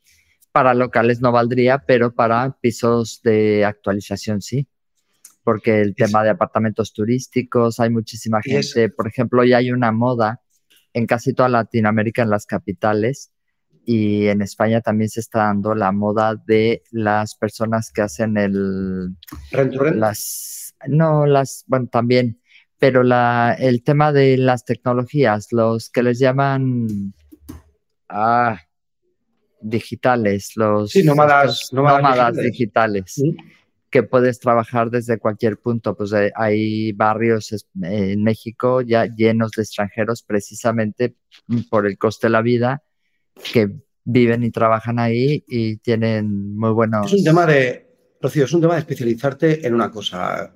[0.55, 4.69] para locales no valdría, pero para pisos de actualización sí.
[5.43, 10.41] porque el tema de apartamentos turísticos, hay muchísima gente, por ejemplo, ya hay una moda
[10.93, 13.33] en casi toda Latinoamérica, en las capitales,
[13.85, 19.15] y en España también se está dando la moda de las personas que hacen el...
[19.95, 22.41] Las, no, las, bueno, también,
[22.79, 26.87] pero la, el tema de las tecnologías, los que les llaman
[28.09, 28.59] ah,
[29.61, 33.21] digitales, los sí, nómadas, nómadas, digitales,
[33.89, 35.95] que puedes trabajar desde cualquier punto.
[35.95, 41.15] Pues eh, hay barrios en México ya llenos de extranjeros precisamente
[41.69, 42.83] por el coste de la vida
[43.51, 43.69] que
[44.03, 47.07] viven y trabajan ahí y tienen muy buenos...
[47.07, 47.87] Es un tema de,
[48.21, 50.53] Rocío, es un tema de especializarte en una cosa.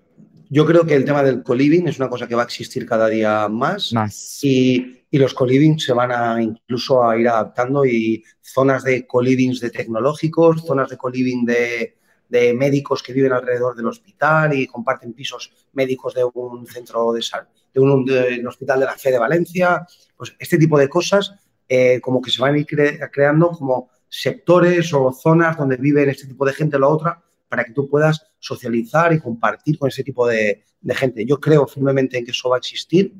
[0.49, 3.07] Yo creo que el tema del co-living es una cosa que va a existir cada
[3.07, 3.91] día más.
[3.93, 4.39] Más.
[4.43, 9.59] Y, y los co-living se van a incluso a ir adaptando y zonas de co-livings
[9.59, 15.13] de tecnológicos, zonas de co-living de, de, médicos que viven alrededor del hospital y comparten
[15.13, 19.11] pisos médicos de un centro de salud, de un, de un hospital de la fe
[19.11, 19.85] de Valencia.
[20.15, 21.33] Pues este tipo de cosas
[21.69, 22.65] eh, como que se van a ir
[23.11, 27.63] creando como sectores o zonas donde viven este tipo de gente o la otra para
[27.63, 31.25] que tú puedas socializar y compartir con ese tipo de, gente.
[31.25, 33.13] Yo creo firmemente en que eso va a existir.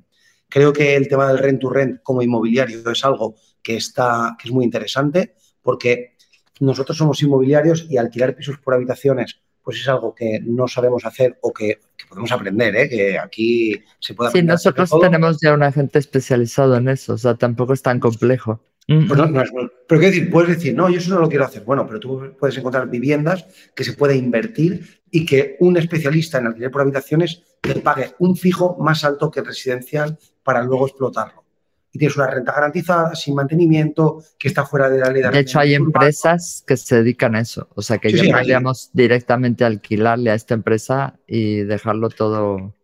[0.48, 4.48] Creo que el tema del rent to rent como inmobiliario es algo que, está, que
[4.48, 6.16] es muy interesante porque
[6.60, 11.38] nosotros somos inmobiliarios y alquilar pisos por habitaciones pues es algo que no sabemos hacer
[11.42, 11.80] o que,
[12.10, 12.90] podemos aprender, ¿eh?
[12.90, 14.58] que aquí se puede aprender.
[14.58, 18.64] Sí, nosotros tenemos ya un agente especializado en eso, o sea, tampoco es tan complejo.
[18.88, 19.52] Pues
[19.88, 21.64] pero qué decir, puedes decir, no, yo eso no lo quiero hacer.
[21.64, 26.48] Bueno, pero tú puedes encontrar viviendas que se puede invertir y que un especialista en
[26.48, 31.44] alquiler por habitaciones te pague un fijo más alto que el residencial para luego explotarlo
[31.92, 35.40] y tienes una renta garantizada, sin mantenimiento, que está fuera de la ley de De
[35.40, 37.68] hecho, hay empresas que se dedican a eso.
[37.76, 42.76] O sea, que ya podríamos directamente alquilarle a esta empresa y dejarlo todo.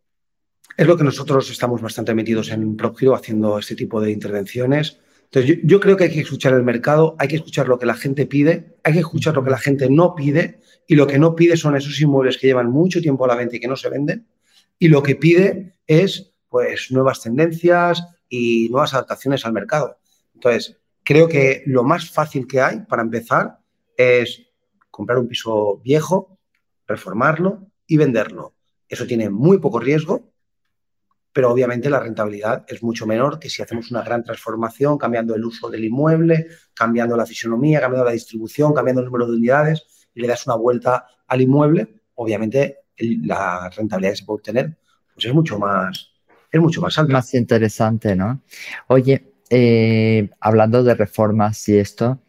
[0.76, 5.00] Es lo que nosotros estamos bastante metidos en PropGiro haciendo este tipo de intervenciones.
[5.26, 7.96] Entonces, yo, creo que hay que escuchar el mercado, hay que escuchar lo que la
[7.96, 11.36] gente pide, hay que escuchar lo que la gente no pide y lo que no
[11.36, 13.90] pide son esos inmuebles que llevan mucho tiempo a la venta y que no se
[13.90, 14.28] venden.
[14.80, 19.98] Y lo que pide es, pues, nuevas tendencias, y nuevas adaptaciones al mercado.
[20.34, 23.60] Entonces, creo que lo más fácil que hay para empezar
[23.96, 24.48] es
[24.90, 26.38] comprar un piso viejo,
[26.88, 28.54] reformarlo y venderlo.
[28.88, 30.32] Eso tiene muy poco riesgo,
[31.32, 35.44] pero obviamente la rentabilidad es mucho menor que si hacemos una gran transformación, cambiando el
[35.44, 40.22] uso del inmueble, cambiando la fisonomía, cambiando la distribución, cambiando el número de unidades y
[40.22, 44.78] le das una vuelta al inmueble, obviamente la rentabilidad que se puede obtener
[45.14, 46.12] pues es mucho más,
[46.56, 47.12] es mucho más alto.
[47.12, 48.42] Más interesante, ¿no?
[48.88, 52.22] Oye, eh, hablando de reformas y esto,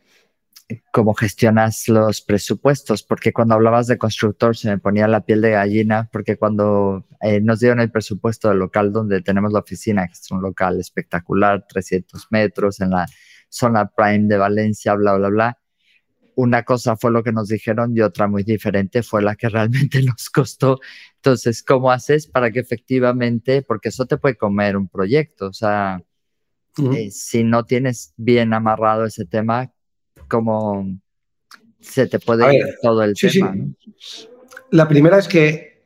[0.92, 3.02] ¿cómo gestionas los presupuestos?
[3.04, 7.40] Porque cuando hablabas de constructor se me ponía la piel de gallina, porque cuando eh,
[7.40, 11.64] nos dieron el presupuesto del local donde tenemos la oficina, que es un local espectacular,
[11.68, 13.06] 300 metros en la
[13.48, 15.58] zona prime de Valencia, bla, bla, bla,
[16.36, 20.02] una cosa fue lo que nos dijeron y otra muy diferente fue la que realmente
[20.04, 20.80] nos costó.
[21.26, 26.00] Entonces, ¿cómo haces para que efectivamente, porque eso te puede comer un proyecto, o sea,
[26.94, 29.72] eh, si no tienes bien amarrado ese tema,
[30.28, 30.86] ¿cómo
[31.80, 33.56] se te puede ir todo el tema?
[34.70, 35.82] La primera es que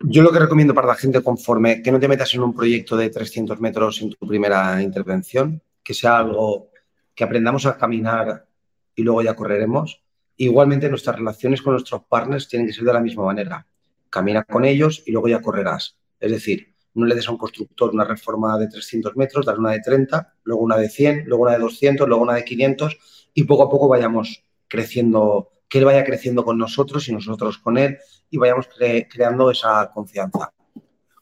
[0.00, 2.98] yo lo que recomiendo para la gente conforme que no te metas en un proyecto
[2.98, 6.68] de 300 metros en tu primera intervención, que sea algo
[7.14, 8.46] que aprendamos a caminar
[8.94, 10.02] y luego ya correremos.
[10.36, 13.66] Igualmente nuestras relaciones con nuestros partners tienen que ser de la misma manera.
[14.10, 15.96] Camina con ellos y luego ya correrás.
[16.18, 19.70] Es decir, no le des a un constructor una reforma de 300 metros, dar una
[19.70, 22.98] de 30, luego una de 100, luego una de 200, luego una de 500
[23.34, 27.78] y poco a poco vayamos creciendo, que él vaya creciendo con nosotros y nosotros con
[27.78, 28.68] él y vayamos
[29.08, 30.52] creando esa confianza.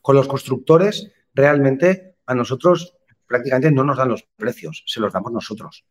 [0.01, 2.95] Con los constructores, realmente a nosotros
[3.27, 5.85] prácticamente no nos dan los precios, se los damos nosotros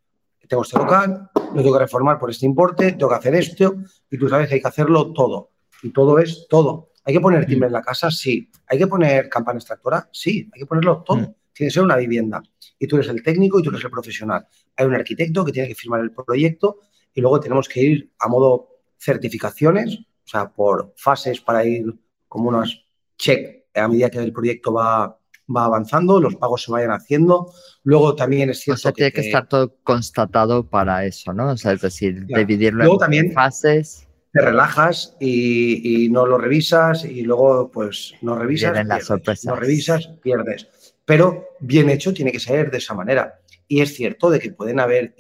[0.48, 3.76] tengo este local, lo tengo que reformar por este importe, tengo que hacer esto,
[4.10, 5.52] y tú sabes que hay que hacerlo todo.
[5.84, 6.87] Y todo es todo.
[7.08, 8.12] ¿Hay que poner timbre en la casa?
[8.12, 8.50] Sí.
[8.68, 10.10] ¿Hay que poner campana extractora?
[10.12, 10.50] Sí.
[10.54, 11.20] Hay que ponerlo todo.
[11.20, 11.36] Mm.
[11.54, 12.44] Tiene que ser una vivienda.
[12.78, 14.46] Y tú eres el técnico y tú eres el profesional.
[14.76, 16.82] Hay un arquitecto que tiene que firmar el proyecto
[17.14, 18.68] y luego tenemos que ir a modo
[19.00, 21.86] certificaciones, o sea, por fases para ir
[22.28, 22.86] como unos
[23.18, 25.18] check a medida que el proyecto va,
[25.56, 27.54] va avanzando, los pagos se vayan haciendo.
[27.84, 28.80] Luego también es cierto.
[28.80, 31.52] O sea, tiene que, estar todo constatado para eso, ¿no?
[31.52, 34.07] O sea, es decir, dividirlo en fases.
[34.38, 38.86] Te relajas y, no lo revisas y luego, pues, no revisas.
[38.86, 40.68] Las no revisas, pierdes.
[41.06, 43.40] Pero bien hecho tiene que ser de esa manera.
[43.68, 45.16] Y es cierto de que pueden haber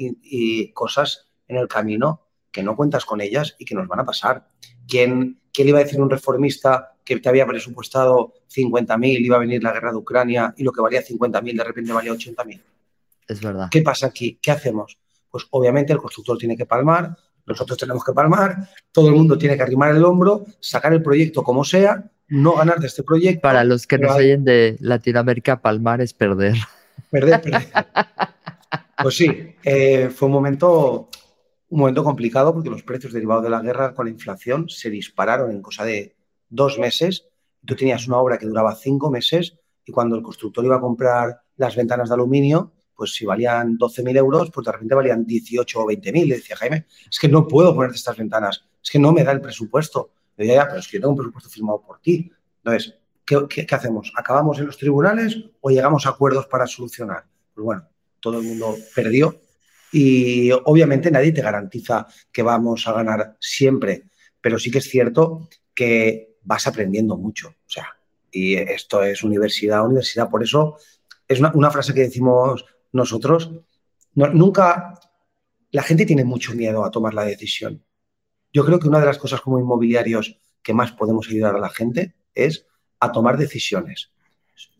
[0.73, 4.49] cosas en el camino que no cuentas con ellas y que nos van a pasar.
[4.87, 9.39] ¿Quién, ¿Quién le iba a decir un reformista que te había presupuestado 50.000, iba a
[9.39, 12.61] venir la guerra de Ucrania y lo que valía 50.000 de repente valía 80.000.
[13.29, 13.69] Es verdad.
[13.71, 14.37] ¿Qué pasa aquí?
[14.39, 14.99] ¿Qué hacemos?
[15.31, 19.55] Pues obviamente el constructor tiene que palmar, nosotros tenemos que palmar, todo el mundo tiene
[19.55, 23.41] que arrimar el hombro, sacar el proyecto como sea, no ganar de este proyecto.
[23.41, 26.55] Para los que nos oyen de Latinoamérica, palmar es perder.
[27.09, 27.67] Perder, perder.
[29.01, 31.09] Pues sí, eh, fue un momento,
[31.69, 35.51] un momento complicado porque los precios derivados de la guerra con la inflación se dispararon
[35.51, 36.15] en cosa de
[36.49, 37.29] dos meses.
[37.65, 41.41] Tú tenías una obra que duraba cinco meses y cuando el constructor iba a comprar
[41.55, 45.85] las ventanas de aluminio, pues si valían 12.000 euros, pues de repente valían 18 o
[45.85, 46.27] 20.000.
[46.27, 49.31] Le decía, Jaime, es que no puedo ponerte estas ventanas, es que no me da
[49.31, 50.09] el presupuesto.
[50.35, 52.31] Le decía, ya, pero es que yo tengo un presupuesto firmado por ti.
[52.63, 54.11] Entonces, ¿qué, hacemos?
[54.15, 57.25] ¿Acabamos en los tribunales o llegamos a acuerdos para solucionar?
[57.53, 57.87] Pues bueno,
[58.19, 59.39] todo el mundo perdió
[59.91, 64.05] y obviamente nadie te garantiza que vamos a ganar siempre,
[64.41, 67.49] pero sí que es cierto que vas aprendiendo mucho.
[67.49, 67.95] O sea,
[68.31, 70.29] y esto es universidad, universidad.
[70.29, 70.77] Por eso
[71.27, 73.51] es una frase que decimos nosotros
[74.13, 74.99] nunca,
[75.71, 77.83] la gente tiene mucho miedo a tomar la decisión.
[78.51, 81.69] Yo creo que una de las cosas como inmobiliarios que más podemos ayudar a la
[81.69, 82.65] gente es
[82.99, 84.11] a tomar decisiones.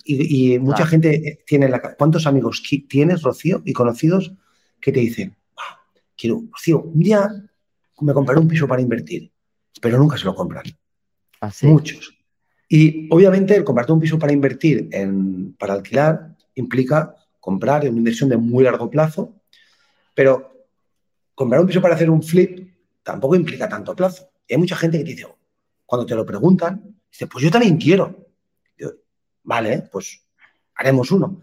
[0.04, 1.82] Y, mucha gente tiene la...
[1.96, 4.34] ¿Cuántos amigos tienes, Rocío, y conocidos
[4.80, 5.82] que te dicen, ah,
[6.16, 7.30] quiero, Rocío, un día
[8.00, 9.32] me compraré un piso para invertir,
[9.82, 10.64] pero nunca se lo compran.
[11.42, 12.18] ¿Ah, Muchos.
[12.70, 17.16] Y obviamente el comprarte un piso para invertir, en, para alquilar, implica
[17.48, 19.34] comprar, es una inversión de muy largo plazo,
[20.14, 20.68] pero
[21.34, 24.30] comprar un piso para hacer un flip tampoco implica tanto plazo.
[24.46, 25.26] Y hay mucha gente que dice,
[25.86, 28.28] cuando te lo preguntan, dice, pues yo también quiero.
[29.44, 30.28] vale, pues
[30.76, 31.42] haremos uno.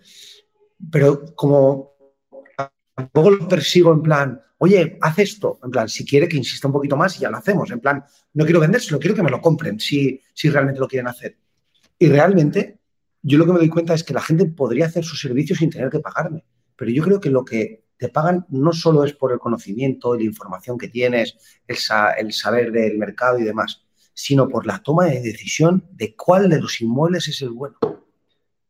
[0.93, 1.95] Pero como
[2.95, 6.75] tampoco lo persigo en plan, oye, haz esto, en plan, si quiere que insista un
[6.75, 9.41] poquito más y ya lo hacemos, en plan, no quiero vendérselo, quiero que me lo
[9.41, 11.39] compren si, si realmente lo quieren hacer.
[11.99, 12.81] Y realmente
[13.27, 15.71] yo lo que me doy cuenta es que la gente podría hacer su servicio sin
[15.71, 16.45] tener que pagarme.
[16.77, 20.19] Pero yo creo que lo que te pagan no solo es por el conocimiento y
[20.19, 21.35] la información que tienes,
[21.67, 23.83] el, saber del mercado y demás,
[24.13, 27.79] sino por la toma de decisión de cuál de los inmuebles es el bueno.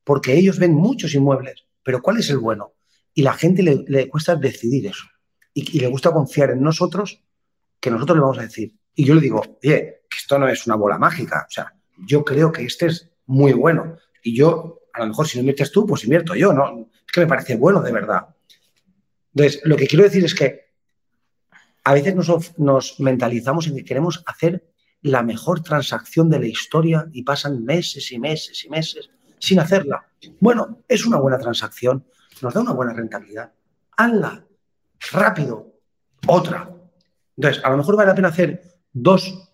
[0.05, 2.75] Porque ellos ven muchos inmuebles, pero ¿cuál es el bueno?
[3.13, 5.05] Y la gente le, cuesta decidir eso.
[5.53, 7.25] Y, y, le gusta confiar en nosotros,
[7.81, 8.77] que nosotros le vamos a decir.
[8.95, 11.45] Y yo le digo, oye, que esto no es una bola mágica.
[11.49, 11.75] O sea,
[12.07, 13.97] yo creo que este es muy bueno.
[14.25, 16.89] Y yo, a lo mejor si no inviertes tú, pues invierto yo, ¿no?
[17.07, 18.27] Es que me parece bueno, de verdad.
[19.35, 20.65] Entonces, lo que quiero decir es que
[21.85, 22.15] a veces
[22.57, 24.65] nos, mentalizamos en que queremos hacer
[25.03, 30.07] la mejor transacción de la historia y pasan meses y meses y meses sin hacerla.
[30.41, 32.07] Bueno, es una buena transacción,
[32.41, 33.53] nos da una buena rentabilidad.
[33.99, 34.47] Hazla
[35.13, 35.75] rápido,
[36.27, 36.71] otra.
[37.37, 38.63] Entonces, a lo mejor vale la pena hacer
[38.95, 39.51] dos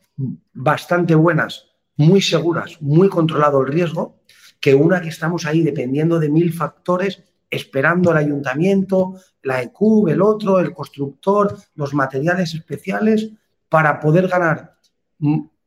[0.52, 4.20] bastante buenas, muy seguras, muy controlado el riesgo,
[4.60, 10.22] que una que estamos ahí dependiendo de mil factores, esperando el ayuntamiento, la EQ, el
[10.22, 13.30] otro, el constructor, los materiales especiales,
[13.68, 14.76] para poder ganar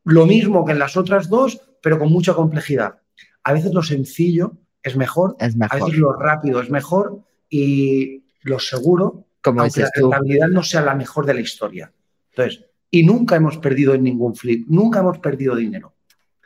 [0.03, 2.99] lo mismo que en las otras dos, pero con mucha complejidad.
[3.43, 5.81] A veces lo sencillo es mejor, es mejor.
[5.81, 10.81] a veces lo rápido es mejor y lo seguro, Como aunque la rentabilidad no sea
[10.81, 11.91] la mejor de la historia.
[12.31, 15.93] Entonces, y nunca hemos perdido en ningún flip, nunca hemos perdido dinero.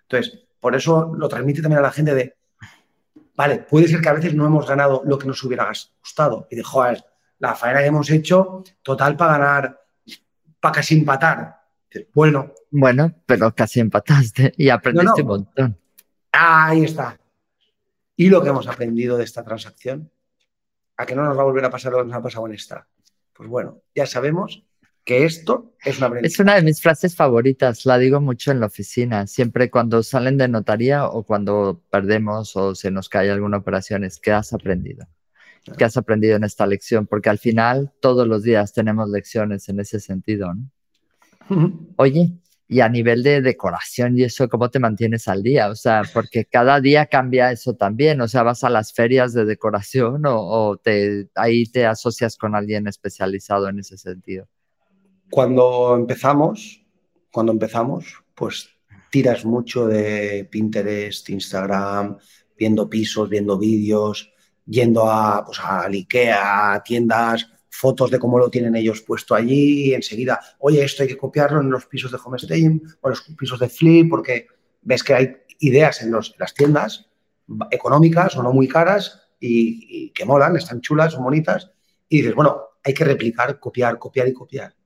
[0.03, 2.35] Entonces, por eso lo transmite también a la gente de,
[3.37, 5.71] vale, puede ser que a veces no hemos ganado lo que nos hubiera
[6.01, 6.47] gustado.
[6.49, 7.05] Y de, joder,
[7.39, 9.81] la faena que hemos hecho, total para ganar,
[10.59, 11.61] para casi empatar.
[12.13, 12.51] Bueno.
[12.71, 15.79] Bueno, pero casi empataste y aprendiste un montón.
[16.31, 17.17] Ahí está.
[18.15, 20.11] Y lo que hemos aprendido de esta transacción,
[20.97, 22.55] a que no nos va a volver a pasar lo que nos ha pasado en
[22.55, 22.87] esta.
[23.33, 24.65] Pues bueno, ya sabemos
[25.07, 28.65] que esto es una Es una de mis frases favoritas, la digo mucho en la
[28.65, 34.03] oficina, siempre cuando salen de notaría o cuando perdemos o se nos cae alguna operación,
[34.03, 35.07] es ¿qué has aprendido?
[35.77, 37.07] ¿Qué has aprendido en esta lección?
[37.07, 40.69] Porque al final todos los días tenemos lecciones en ese sentido, ¿no?
[41.95, 42.33] Oye,
[42.67, 45.69] y a nivel de decoración y eso, ¿cómo te mantienes al día?
[45.69, 48.19] O sea, porque cada día cambia eso también.
[48.19, 52.55] O sea, vas a las ferias de decoración o, o te, ahí te asocias con
[52.55, 54.49] alguien especializado en ese sentido.
[55.29, 56.85] Cuando empezamos,
[57.31, 58.69] cuando empezamos, pues
[59.11, 62.17] tiras mucho de Pinterest, Instagram,
[62.57, 64.31] viendo pisos, viendo vídeos,
[64.65, 69.93] yendo a, pues, a Ikea, a tiendas, fotos de cómo lo tienen ellos puesto allí,
[69.93, 73.69] enseguida, oye, esto hay que copiarlo en los pisos de Homesteading o los pisos de
[73.69, 74.47] Flip, porque
[74.81, 77.09] ves que hay ideas en, los, las tiendas
[77.69, 81.69] económicas o no muy caras y, y, que molan, están chulas, son bonitas,
[82.09, 84.76] y dices, bueno, hay que replicar, copiar, copiar y copiar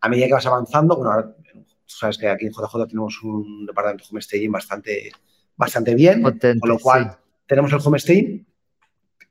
[0.00, 4.04] a medida que vas avanzando, bueno, tú sabes que aquí en JJ tenemos un departamento
[4.04, 5.12] de homestaging bastante,
[5.56, 8.46] bastante bien, con lo cual tenemos el homestaging,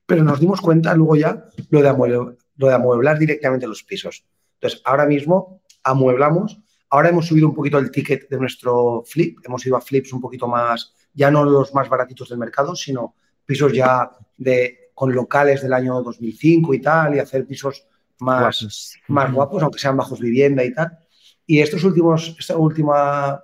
[0.06, 4.26] pero nos dimos cuenta luego ya lo de, amueblar, lo de amueblar directamente los pisos.
[4.56, 6.60] Entonces, ahora mismo amueblamos,
[6.90, 10.22] ahora hemos subido un poquito el ticket de nuestro flip, hemos ido a flips un
[10.22, 13.16] poquito más, ya no los más baratitos del mercado, sino
[13.46, 17.88] pisos ya de, con locales del año 2005 y tal, y hacer pisos
[18.20, 20.98] más guapos, más guapos aunque sean bajos vivienda y tal.
[21.46, 23.44] Y estos últimos, esta última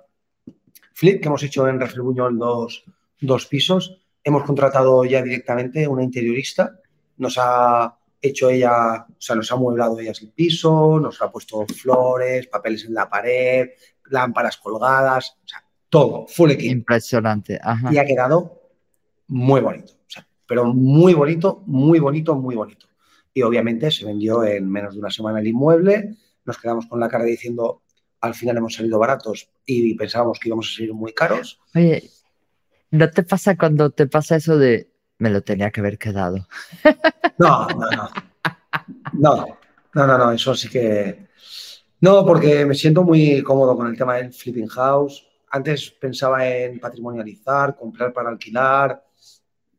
[0.94, 2.84] flip que hemos hecho en Rafael Buñol, dos,
[3.20, 6.80] dos pisos, hemos contratado ya directamente una interiorista,
[7.18, 11.66] nos ha hecho ella, o sea, nos ha mueblado ella el piso, nos ha puesto
[11.66, 13.70] flores, papeles en la pared,
[14.06, 16.72] lámparas colgadas, o sea, todo, full equipo.
[16.72, 17.60] Impresionante.
[17.90, 18.62] Y ha quedado
[19.28, 22.86] muy bonito, o sea, pero muy bonito, muy bonito, muy bonito.
[23.36, 26.16] Y obviamente se vendió en menos de una semana el inmueble,
[26.46, 27.82] nos quedamos con la cara diciendo,
[28.22, 31.60] al final hemos salido baratos y pensábamos que íbamos a salir muy caros.
[31.74, 32.08] Oye,
[32.92, 36.48] ¿no te pasa cuando te pasa eso de me lo tenía que haber quedado?
[37.38, 38.10] No, no, no.
[39.12, 39.58] No,
[39.92, 41.26] no, no, no, eso sí que...
[42.00, 45.28] No, porque me siento muy cómodo con el tema del flipping house.
[45.50, 49.04] Antes pensaba en patrimonializar, comprar para alquilar,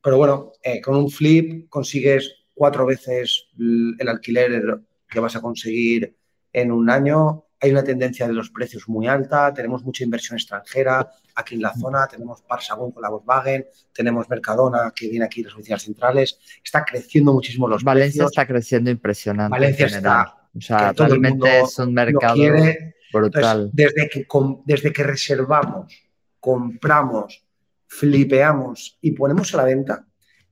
[0.03, 6.17] pero bueno, eh, con un flip consigues cuatro veces el alquiler que vas a conseguir
[6.51, 11.09] en un año hay una tendencia de los precios muy alta, tenemos mucha inversión extranjera
[11.35, 15.53] aquí en la zona, tenemos Parsagón con la Volkswagen, tenemos Mercadona que viene aquí las
[15.53, 19.51] oficinas centrales, está creciendo muchísimo los Valencia está creciendo impresionante.
[19.51, 20.49] Valencia está.
[20.55, 22.35] O sea, realmente es un mercado
[23.13, 23.69] brutal.
[23.73, 24.27] desde, que,
[24.65, 25.93] desde que reservamos,
[26.39, 27.43] compramos,
[27.87, 30.06] flipeamos y ponemos a la venta,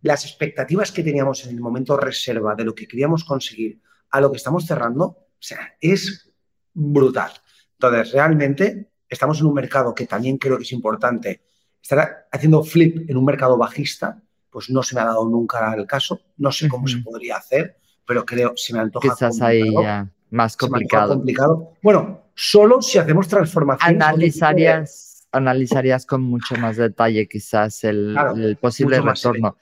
[0.05, 3.81] las expectativas que teníamos en el momento reserva de lo que queríamos conseguir
[4.11, 6.31] a lo que estamos cerrando, o sea, es
[6.73, 7.31] brutal.
[7.73, 11.41] Entonces, realmente estamos en un mercado que también creo que es importante.
[11.81, 15.87] Estar haciendo flip en un mercado bajista, pues no se me ha dado nunca el
[15.87, 16.21] caso.
[16.37, 19.09] No sé cómo se podría hacer, pero creo, se me antoja.
[19.09, 21.15] Quizás ahí ya más complicado.
[21.15, 21.73] complicado.
[21.81, 24.01] Bueno, solo si hacemos transformación.
[24.01, 28.15] Analizarías, analizarías con mucho más detalle quizás el,
[28.61, 29.57] posible retorno.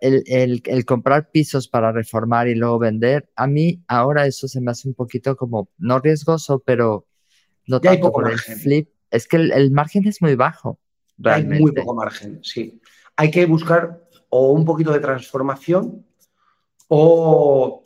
[0.00, 4.88] El, comprar pisos para reformar y luego vender, a mí ahora eso se me hace
[4.88, 7.06] un poquito como, no riesgoso, pero
[7.66, 8.90] no tanto por el flip.
[9.10, 10.78] Es que el, margen es muy bajo.
[11.16, 11.56] Realmente.
[11.56, 12.80] Hay muy poco margen, sí.
[13.16, 16.04] Hay que buscar o un poquito de transformación
[16.88, 17.82] o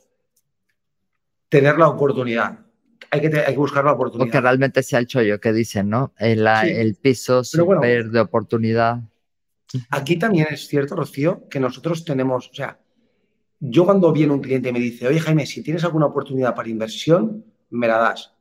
[1.49, 2.59] tener la oportunidad.
[3.11, 4.27] Hay que, hay que buscar la oportunidad.
[4.27, 6.13] Porque realmente sea el chollo que dicen, ¿no?
[6.17, 9.01] El, el piso super de oportunidad.
[9.91, 12.81] Aquí también es cierto, Rocío, que nosotros tenemos, o sea,
[13.61, 16.69] yo cuando viene un cliente y me dice, oye Jaime, si tienes alguna oportunidad para
[16.69, 18.35] inversión, me la das.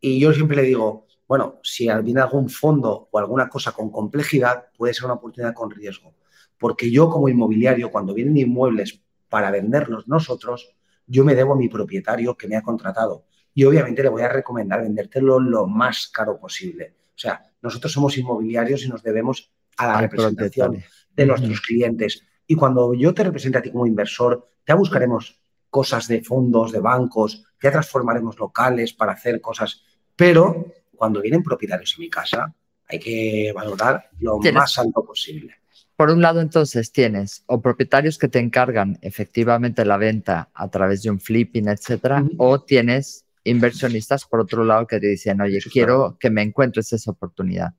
[0.00, 4.66] Y yo siempre le digo, bueno, si viene algún fondo o alguna cosa con complejidad,
[4.76, 6.14] puede ser una oportunidad con riesgo.
[6.58, 10.74] Porque yo como inmobiliario, cuando vienen inmuebles para venderlos nosotros,
[11.06, 13.24] yo me debo a mi propietario que me ha contratado.
[13.54, 16.94] Y obviamente le voy a recomendar vendértelo lo más caro posible.
[17.08, 20.82] O sea, nosotros somos inmobiliarios y nos debemos a la representación
[21.14, 22.22] de nuestros clientes.
[22.46, 26.80] Y cuando yo te represente a ti como inversor, ya buscaremos cosas de fondos, de
[26.80, 29.82] bancos, ya transformaremos locales para hacer cosas,
[30.16, 32.54] pero cuando vienen propietarios en mi casa,
[32.88, 35.54] hay que valorar lo más alto posible.
[35.94, 41.02] Por un lado, entonces, tienes o propietarios que te encargan efectivamente la venta a través
[41.02, 46.16] de un flipping, etcétera, o tienes inversionistas, por otro lado, que te dicen, oye, quiero
[46.18, 47.74] que me encuentres esa oportunidad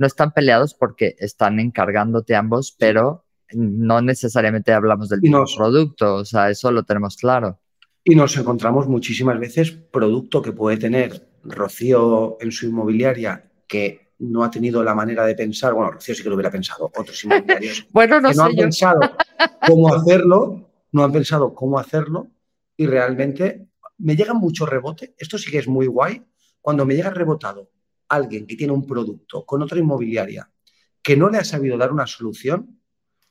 [0.00, 6.24] no están peleados porque están encargándote ambos, pero no necesariamente hablamos del mismo producto, o
[6.24, 7.60] sea, eso lo tenemos claro.
[8.02, 14.42] Y nos encontramos muchísimas veces producto que puede tener Rocío en su inmobiliaria que no
[14.42, 17.86] ha tenido la manera de pensar, bueno, Rocío sí que lo hubiera pensado, otros inmobiliarios
[17.92, 19.00] bueno, no que no han pensado
[19.66, 22.28] cómo hacerlo, no han pensado cómo hacerlo
[22.74, 26.24] y realmente me llega mucho rebote, esto sí que es muy guay,
[26.62, 27.68] cuando me llega rebotado
[28.10, 30.50] alguien que tiene un producto con otra inmobiliaria
[31.02, 32.80] que no le ha sabido dar una solución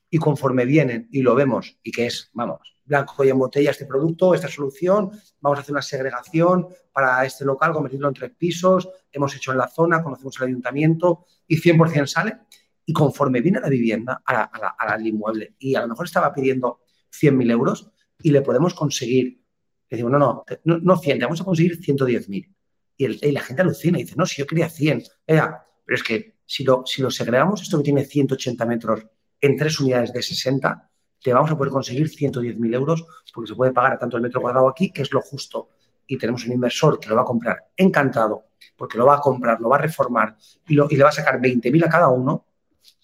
[0.10, 3.86] y conforme vienen y lo vemos y que es, vamos, blanco y en botella este
[3.86, 8.90] producto, esta solución, vamos a hacer una segregación para este local, convertirlo en tres pisos,
[9.12, 12.40] hemos hecho en la zona, conocemos el ayuntamiento y 100% sale.
[12.86, 16.80] Y conforme viene la vivienda, al inmueble, y a lo mejor estaba pidiendo
[17.12, 17.92] 100.000 euros
[18.24, 19.44] y le podemos conseguir,
[19.90, 22.52] le digo, no, no, no, no 100, vamos a conseguir 110.000
[23.00, 25.04] y, la gente alucina y dice, no, si yo quería 100.
[25.26, 29.06] pero es que si lo, si lo segregamos, esto que tiene 180 metros
[29.40, 30.90] en tres unidades de 60,
[31.22, 34.42] te vamos a poder conseguir 110.000 euros porque se puede pagar a tanto el metro
[34.42, 35.70] cuadrado aquí, que es lo justo.
[36.06, 38.46] Y tenemos un inversor que lo va a comprar encantado
[38.76, 40.36] porque lo va a comprar, lo va a reformar
[40.68, 42.46] y, y le va a sacar 20.000 a cada uno,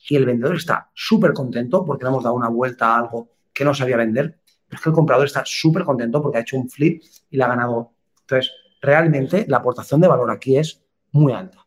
[0.09, 3.65] y el vendedor está súper contento porque le hemos dado una vuelta a algo que
[3.65, 6.69] no sabía vender, pero es que el comprador está súper contento porque ha hecho un
[6.69, 7.91] flip y le ha ganado.
[8.21, 8.51] Entonces,
[8.85, 11.65] realmente la aportación de valor aquí es muy alta.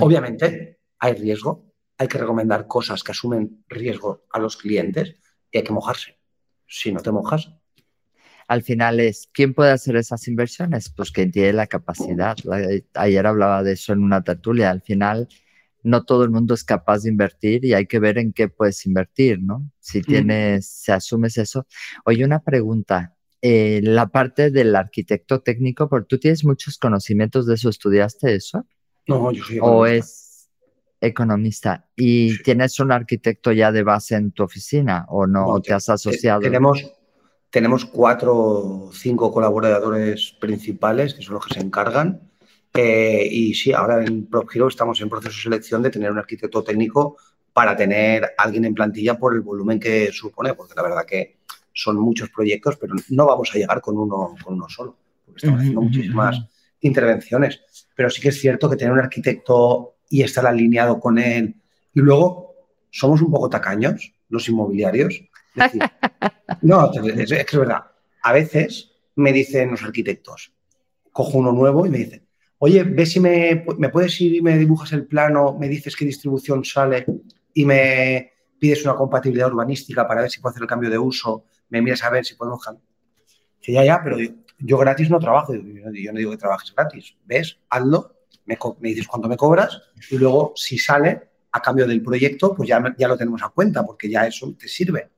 [0.00, 5.16] Obviamente, hay riesgo, hay que recomendar cosas que asumen riesgo a los clientes
[5.50, 6.18] y hay que mojarse.
[6.66, 7.52] Si no te mojas.
[8.48, 10.88] Al final es, ¿quién puede hacer esas inversiones?
[10.90, 12.36] Pues quien tiene la capacidad.
[12.94, 14.70] Ayer hablaba de eso en una tertulia.
[14.70, 15.28] Al final,
[15.82, 18.86] no todo el mundo es capaz de invertir y hay que ver en qué puedes
[18.86, 19.70] invertir, ¿no?
[19.80, 21.66] Si tienes, si asumes eso.
[22.04, 23.15] Oye, una pregunta.
[23.42, 28.66] Eh, la parte del arquitecto técnico, porque tú tienes muchos conocimientos de eso, ¿estudiaste eso?
[29.06, 30.48] No, yo soy ¿O es
[31.00, 31.86] economista.
[31.96, 35.60] ¿Y tienes un arquitecto ya de base en tu oficina o no?
[35.60, 36.40] te has asociado?
[36.40, 36.92] Tenemos,
[37.50, 42.20] tenemos cuatro o cinco colaboradores principales que son los que se encargan.
[42.74, 46.62] Eh, y sí, ahora en PropHero estamos en proceso de selección de tener un arquitecto
[46.62, 47.16] técnico
[47.52, 51.35] para tener alguien en plantilla por el volumen que supone, porque la verdad que
[51.76, 54.96] son muchos proyectos, pero no vamos a llegar con uno, con uno solo,
[55.26, 56.40] porque estamos haciendo muchísimas
[56.80, 57.60] intervenciones.
[57.94, 61.54] Pero sí que es cierto que tener un arquitecto y estar alineado con él.
[61.92, 62.54] Y luego
[62.90, 65.20] somos un poco tacaños, los inmobiliarios.
[66.62, 67.84] no, es, que es verdad.
[68.22, 70.52] A veces me dicen los arquitectos,
[71.12, 72.26] cojo uno nuevo y me dicen,
[72.58, 76.06] oye, ve si me, me puedes ir y me dibujas el plano, me dices qué
[76.06, 77.04] distribución sale
[77.52, 81.44] y me pides una compatibilidad urbanística para ver si puedo hacer el cambio de uso,
[81.68, 82.64] me miras a ver si podemos...
[83.60, 84.16] Que ya, ya, pero
[84.58, 85.62] yo, gratis no trabajo, yo,
[86.12, 87.58] no digo que trabajes gratis, ¿ves?
[87.68, 92.68] Hazlo me, dices cuánto me cobras y luego si sale a cambio del proyecto, pues
[92.68, 95.10] ya, ya lo tenemos a cuenta porque ya eso te sirve.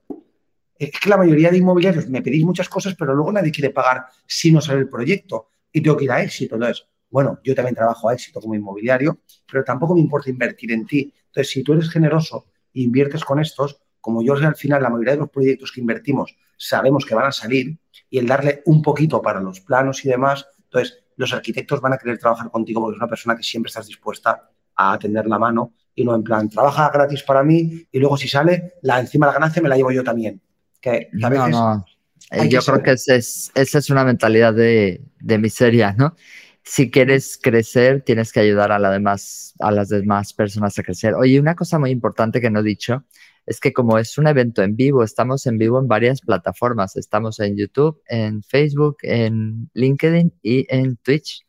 [0.78, 4.06] Es que la mayoría de inmobiliarios me pedís muchas cosas, pero luego nadie quiere pagar
[4.26, 6.54] si no sale el proyecto y tengo que ir a éxito.
[6.54, 9.18] Entonces, bueno, yo también trabajo a éxito como inmobiliario,
[9.50, 11.12] pero tampoco me importa invertir en ti.
[11.26, 15.14] Entonces, si tú eres generoso e inviertes con estos, como yo al final la mayoría
[15.14, 17.78] de los proyectos que invertimos sabemos que van a salir
[18.10, 21.98] y el darle un poquito para los planos y demás, entonces los arquitectos van a
[21.98, 25.72] querer trabajar contigo porque es una persona que siempre estás dispuesta a atender la mano
[25.94, 29.32] y no en plan, trabaja gratis para mí y luego si sale, la encima la
[29.32, 30.40] ganancia me la llevo yo también.
[30.80, 31.84] Que, a veces no,
[32.30, 36.14] eh, Yo creo que esa es, esa es una mentalidad de, de, miseria, ¿no?
[36.62, 41.14] Si quieres crecer, tienes que ayudar a, la demás, a las demás personas a crecer.
[41.14, 43.04] Oye, una cosa muy importante que no he dicho
[43.48, 46.96] es que como es un evento en vivo, estamos en vivo en varias plataformas.
[46.96, 51.46] Estamos en YouTube, en Facebook, en LinkedIn y en Twitch.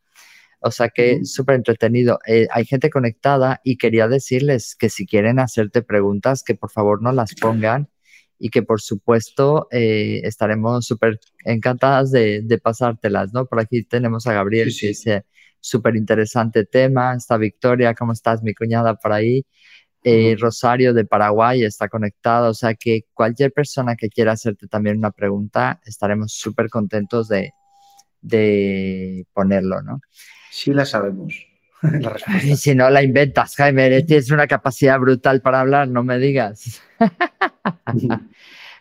[0.61, 2.19] O sea que súper entretenido.
[2.25, 7.01] Eh, hay gente conectada y quería decirles que si quieren hacerte preguntas, que por favor
[7.01, 7.89] no las pongan
[8.37, 13.45] y que por supuesto eh, estaremos súper encantadas de, pasártelas, ¿no?
[13.45, 15.25] Por aquí tenemos a Gabriel que dice
[15.59, 17.13] súper interesante tema.
[17.13, 18.41] Está Victoria, ¿cómo estás?
[18.41, 19.45] Mi cuñada por ahí.
[20.03, 24.97] Eh, Rosario de Paraguay está conectado, o sea que cualquier persona que quiera hacerte también
[24.97, 27.51] una pregunta, estaremos súper contentos de,
[28.21, 29.99] de, ponerlo, ¿no?
[30.51, 31.33] Sí la sabemos.
[31.81, 32.17] La
[32.57, 36.81] si no la inventas, Jaime, tienes una capacidad brutal para hablar, no me digas.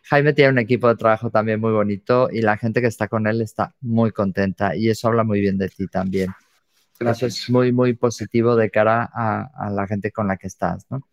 [0.03, 3.27] Jaime tiene un equipo de trabajo también muy bonito y la gente que está con
[3.27, 6.31] él está muy contenta y eso habla muy bien de ti también.
[6.99, 7.38] Gracias.
[7.38, 11.07] es muy, muy positivo de cara a, la gente con la que estás, ¿no?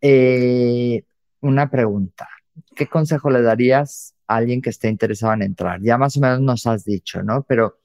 [0.00, 1.04] Eh,
[1.40, 2.28] una pregunta.
[2.74, 5.80] ¿Qué consejo le darías a alguien que esté interesado en entrar?
[5.82, 7.42] Ya más o menos nos has dicho, ¿no?
[7.42, 7.78] Pero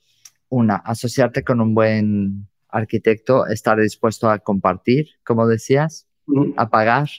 [0.50, 6.08] una, asociarte con un buen arquitecto, estar dispuesto a compartir, como decías,
[6.58, 7.10] a pagar.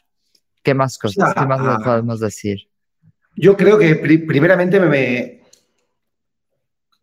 [0.63, 1.35] ¿Qué más cosas?
[1.35, 2.69] ¿Qué más le podemos decir?
[3.37, 5.36] Yo creo que primeramente me,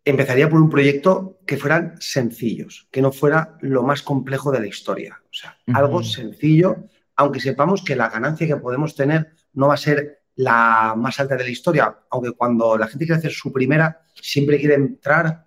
[0.04, 4.66] empezaría por un proyecto que fueran sencillos, que no fuera lo más complejo de la
[4.66, 5.20] historia.
[5.24, 6.84] O sea, algo sencillo,
[7.16, 11.36] aunque sepamos que la ganancia que podemos tener no va a ser la más alta
[11.36, 15.46] de la historia, aunque cuando la gente quiere hacer su primera, siempre quiere entrar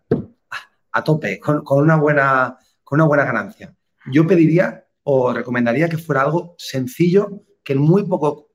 [0.91, 3.75] a tope, con, una, buena, con una buena ganancia.
[4.11, 8.49] Yo pediría o recomendaría que fuera algo sencillo, que en muy poco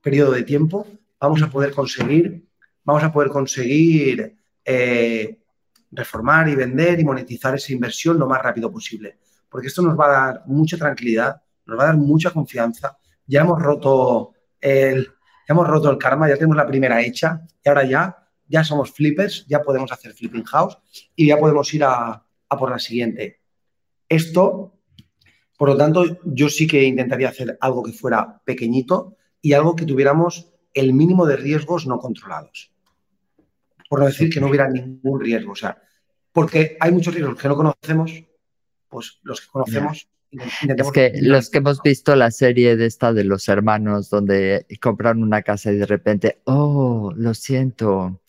[0.00, 0.86] periodo de tiempo
[1.18, 2.48] vamos a poder conseguir,
[2.84, 5.38] vamos a poder conseguir eh,
[5.90, 9.18] reformar y vender y monetizar esa inversión lo más rápido posible.
[9.48, 12.96] Porque esto nos va a dar mucha tranquilidad, nos va a dar mucha confianza.
[13.26, 15.08] Ya hemos roto el,
[15.46, 19.46] hemos roto el karma, ya tenemos la primera hecha y ahora ya, ya somos flippers,
[19.46, 20.78] ya podemos hacer flipping house
[21.14, 23.40] y ya podemos ir a, a por la siguiente.
[24.08, 24.78] Esto,
[25.58, 29.84] por lo tanto, yo sí que intentaría hacer algo que fuera pequeñito y algo que
[29.84, 32.71] tuviéramos el mínimo de riesgos no controlados
[33.92, 35.52] por no decir que no hubiera ningún riesgo.
[35.52, 35.76] O sea,
[36.32, 38.10] porque hay muchos riesgos que no conocemos,
[38.88, 40.08] pues los que conocemos.
[40.30, 45.22] Es que los que hemos visto la serie de esta de los hermanos donde compran
[45.22, 48.22] una casa y de repente, oh, lo siento,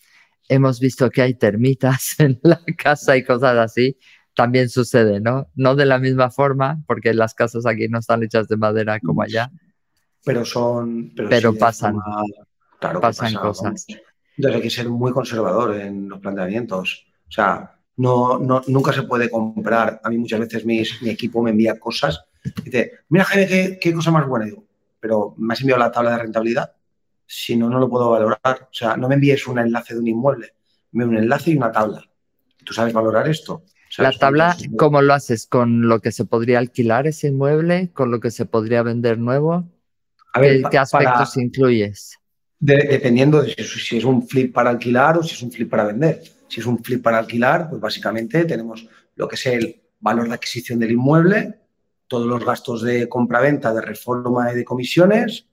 [0.50, 3.96] hemos visto que hay termitas en la casa y cosas así,
[4.36, 5.48] también sucede, ¿no?
[5.54, 9.22] No de la misma forma, porque las casas aquí no están hechas de madera como
[9.22, 9.50] allá.
[10.26, 11.14] Pero son...
[11.30, 11.96] Pero, pasan.
[12.78, 13.86] claro, pasan cosas.
[14.36, 17.06] Entonces hay que ser muy conservador en los planteamientos.
[17.28, 20.00] O sea, no, no, nunca se puede comprar.
[20.02, 23.92] A mí muchas veces mi equipo me envía cosas y dice, mira Jaime, qué, qué
[23.94, 24.46] cosa más buena.
[24.46, 24.64] Digo,
[25.00, 26.72] pero me has enviado la tabla de rentabilidad.
[27.26, 28.38] Si no, no lo puedo valorar.
[28.44, 30.54] O sea, no me envíes un enlace de un inmueble,
[30.92, 32.04] me un enlace y una tabla.
[32.64, 33.64] ¿Tú sabes valorar esto?
[33.98, 35.46] La tabla, ¿cómo lo haces?
[35.46, 37.90] ¿Con lo que se podría alquilar ese inmueble?
[37.92, 39.68] ¿Con lo que se podría vender nuevo?
[40.32, 42.18] A ver, ¿Qué, aspectos incluyes?
[42.64, 46.22] Dependiendo de si, es un flip para alquilar o si es un flip para vender.
[46.48, 50.34] Si es un flip para alquilar, pues básicamente tenemos lo que es el valor de
[50.34, 51.58] adquisición del inmueble,
[52.08, 55.46] todos los gastos de compra-venta, de reforma y de comisiones,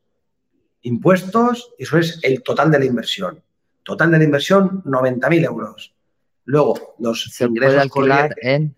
[0.84, 3.42] impuestos, eso es el total de la inversión.
[3.84, 5.94] Total de la inversión, 90.000 euros.
[6.46, 8.76] Luego, los ingresos corrientes, en...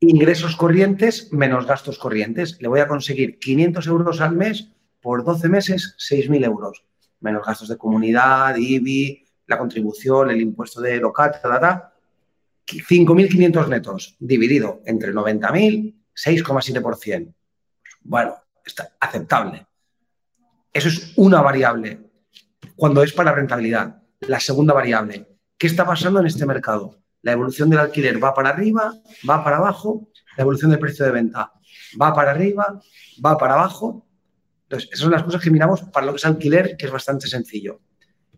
[0.00, 2.60] ingresos corrientes menos gastos corrientes.
[2.60, 4.68] Le voy a conseguir 500 euros al mes
[5.00, 6.82] por 12 meses, 6.000 euros.
[7.20, 11.32] Menos gastos de comunidad, IBI, la contribución, el impuesto de local,
[12.66, 17.34] 5.500 netos dividido entre 90.000, 6,7%.
[18.02, 19.66] Bueno, está aceptable.
[20.72, 21.98] Eso es una variable
[22.76, 24.02] cuando es para rentabilidad.
[24.20, 26.98] La segunda variable, ¿qué está pasando en este mercado?
[27.22, 28.94] La evolución del alquiler va para arriba,
[29.28, 31.52] va para abajo, la evolución del precio de venta
[32.00, 32.80] va para arriba,
[33.24, 34.06] va para abajo.
[34.68, 37.26] Entonces, esas son las cosas que miramos para lo que es alquiler, que es bastante
[37.26, 37.80] sencillo.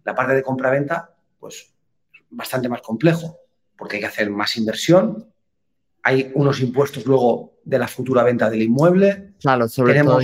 [0.05, 1.75] La parte de compra-venta, pues
[2.31, 3.39] bastante más complejo,
[3.77, 5.33] porque hay que hacer más inversión,
[6.03, 9.35] hay unos impuestos luego de la futura venta del inmueble.
[9.41, 10.21] Claro, sobre todo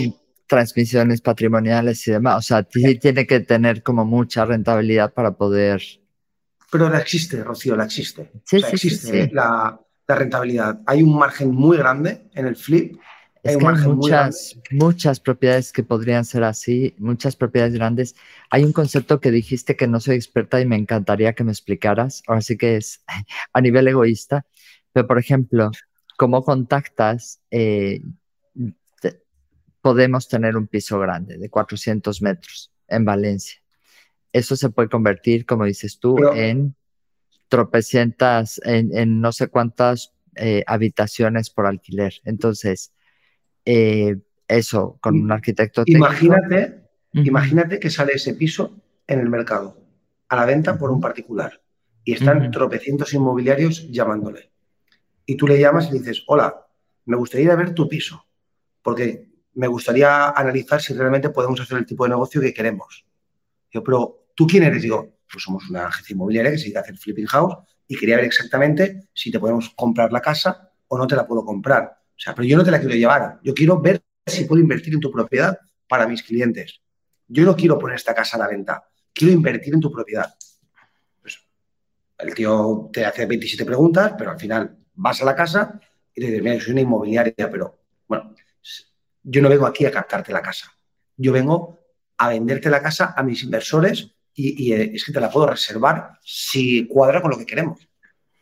[0.46, 2.38] transmisiones patrimoniales y demás.
[2.38, 5.82] O sea, tiene que tener como mucha rentabilidad para poder.
[6.70, 8.30] Pero la existe, Rocío, la existe.
[8.44, 10.80] Sí, sí, existe La, rentabilidad.
[10.86, 12.96] Hay un margen muy grande en el flip.
[13.46, 18.16] Hay, muchas, muchas propiedades que podrían ser así, muchas propiedades grandes.
[18.50, 22.22] Hay un concepto que dijiste que no soy experta y me encantaría que me explicaras.
[22.26, 23.04] Ahora sí que es
[23.52, 24.46] a nivel egoísta.
[24.92, 25.70] Pero, por ejemplo,
[26.16, 27.40] ¿cómo contactas?
[27.50, 28.00] Eh,
[29.86, 33.62] podemos tener un piso grande de 400 metros en Valencia.
[34.32, 36.74] Eso se puede convertir, como dices tú, en
[37.48, 42.14] tropecientas, en, no sé cuántas eh, habitaciones por alquiler.
[42.24, 42.92] Entonces,
[43.66, 44.16] eh,
[44.48, 49.76] eso, con un arquitecto Imagínate, imagínate que sale ese piso en el mercado,
[50.28, 51.60] a la venta por un particular,
[52.04, 54.52] y están tropecientos inmobiliarios llamándole.
[55.26, 56.66] Y tú le llamas y le dices, hola,
[57.06, 58.24] me gustaría ir a ver tu piso,
[58.82, 63.04] porque me gustaría analizar si realmente podemos hacer el tipo de negocio que queremos.
[63.72, 64.82] Yo, pero ¿tú quién eres?
[64.82, 67.56] Digo, pues somos una agencia inmobiliaria que se dedica a hacer flipping house
[67.88, 71.44] y quería ver exactamente si te podemos comprar la casa o no te la puedo
[71.44, 71.98] comprar.
[72.16, 73.38] O sea, pero yo no te la quiero llevar.
[73.42, 76.80] Yo quiero ver si puedo invertir en tu propiedad para mis clientes.
[77.28, 78.84] Yo no quiero poner esta casa a la venta.
[79.12, 80.34] Quiero invertir en tu propiedad.
[81.20, 81.38] Pues,
[82.18, 85.78] el tío te hace 27 preguntas, pero al final vas a la casa
[86.14, 88.34] y te dices, mira, soy una inmobiliaria, pero bueno,
[89.22, 90.72] yo no vengo aquí a captarte la casa.
[91.16, 91.80] Yo vengo
[92.18, 96.12] a venderte la casa a mis inversores y, eh, es que te la puedo reservar
[96.22, 97.88] si cuadra con lo que queremos.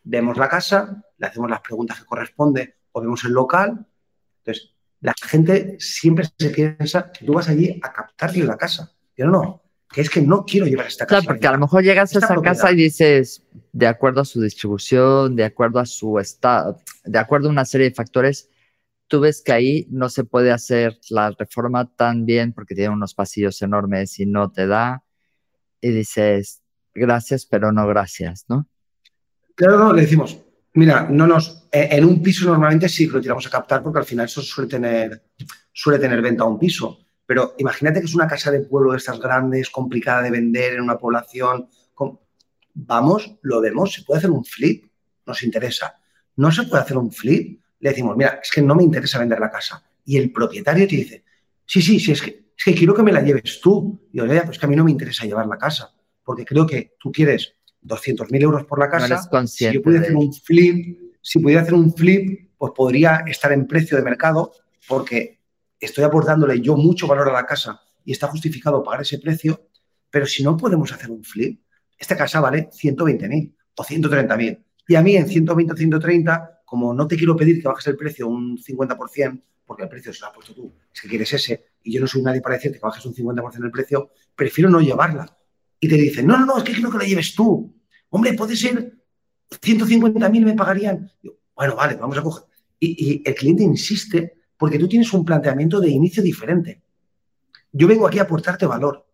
[0.03, 3.87] Vemos la casa, le hacemos las preguntas que corresponde o vemos el local.
[4.39, 8.93] Entonces, la gente siempre se piensa que tú vas allí a captarle la casa.
[9.15, 11.21] Pero no, que es que no quiero llevar esta casa.
[11.21, 14.41] Claro, porque a lo mejor llegas a esa casa y dices, de acuerdo a su
[14.41, 18.49] distribución, de acuerdo a su estado, de acuerdo a una serie de factores,
[19.09, 23.15] tú ves que ahí no se puede hacer la reforma tan bien porque tiene unos
[23.15, 25.05] pasillos enormes y no te da.
[25.81, 26.63] Y dices,
[26.95, 28.69] gracias, pero no gracias, ¿no?
[29.55, 30.41] Claro, no, le decimos,
[30.75, 33.99] mira, no nos, e, en un piso normalmente sí que lo tiramos a captar porque
[33.99, 35.23] al final eso suele tener,
[35.73, 36.99] suele tener venta a un piso.
[37.27, 40.83] Pero imagínate que es una casa de pueblo de estas grandes, complicada de vender en
[40.83, 41.69] una población.
[42.77, 44.91] Vamos, lo vemos, se puede hacer un flip,
[45.27, 45.97] nos interesa.
[46.37, 49.39] No se puede hacer un flip, le decimos, mira, es que no me interesa vender
[49.39, 49.83] la casa.
[50.05, 51.25] Y el propietario te dice,
[51.65, 54.09] sí, sí, sí, es que, es que quiero que me la lleves tú.
[54.13, 55.95] Y yo, pues que a mí no me interesa llevar la casa,
[56.25, 57.55] porque creo que tú quieres
[57.85, 59.21] 200.000 euros por la casa.
[59.47, 63.67] si yo pudiera hacer un flip, si pudiera hacer un flip, pues podría estar en
[63.67, 64.53] precio de mercado,
[64.89, 65.41] porque
[65.79, 69.69] estoy aportándole yo mucho valor a la casa y está justificado pagar ese precio,
[70.11, 71.61] pero si no podemos hacer un flip,
[71.99, 77.07] esta casa vale 120.000 o 130.000 y a mí en 120 o 130 como no
[77.07, 80.35] te quiero pedir que bajes el precio un 50%, porque el precio se lo has
[80.35, 83.05] puesto tú, es que quieres ese, y yo no soy nadie para decirte que bajes
[83.07, 85.37] un 50% el precio, prefiero no llevarla.
[85.85, 87.79] Y te dicen, no, no, no, es que quiero que la lleves tú.
[88.09, 88.97] Hombre, puede ser
[89.51, 91.13] 150.000 me pagarían.
[91.55, 92.45] bueno, vale, vamos a coger.
[92.81, 96.81] Y, el cliente insiste porque tú tienes un planteamiento de inicio diferente.
[97.71, 99.07] Yo vengo aquí a aportarte valor.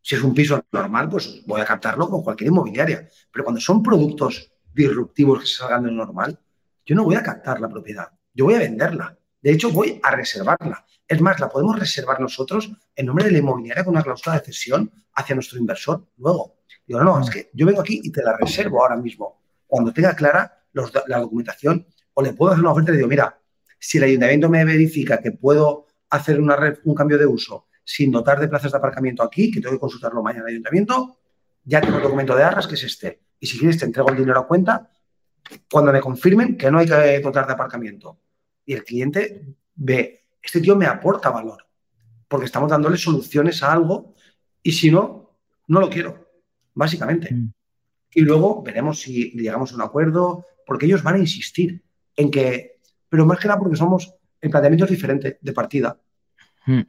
[0.00, 3.06] Si es un piso normal, pues voy a captarlo con cualquier inmobiliaria.
[3.30, 6.40] Pero cuando son productos disruptivos que se salgan de lo normal,
[6.86, 9.18] yo no voy a captar la propiedad, yo voy a venderla.
[9.42, 10.86] De hecho, voy a reservarla.
[11.06, 14.46] Es más, la podemos reservar nosotros en nombre de la inmobiliaria con una cláusula de
[14.46, 16.06] cesión hacia nuestro inversor.
[16.16, 19.42] Luego, digo, no, no, es que yo vengo aquí y te la reservo ahora mismo.
[19.66, 23.38] Cuando tenga clara la documentación, o le puedo hacer una oferta y digo, mira,
[23.78, 28.38] si el ayuntamiento me verifica que puedo hacer una un cambio de uso sin dotar
[28.38, 31.18] de plazas de aparcamiento aquí, que tengo que consultarlo mañana en el ayuntamiento,
[31.64, 33.22] ya tengo el documento de arras que es este.
[33.40, 34.88] Y si quieres te entrego el dinero a cuenta
[35.70, 38.20] cuando me confirmen que no hay que dotar de aparcamiento.
[38.64, 41.66] Y el cliente ve, este tío me aporta valor,
[42.28, 44.14] porque estamos dándole soluciones a algo
[44.62, 45.36] y si no,
[45.66, 46.28] no lo quiero,
[46.74, 47.34] básicamente.
[47.34, 47.52] Mm.
[48.14, 51.82] Y luego veremos si llegamos a un acuerdo, porque ellos van a insistir
[52.16, 55.98] en que, pero más que nada porque somos, el planteamiento es diferente de partida.
[56.66, 56.82] Mm.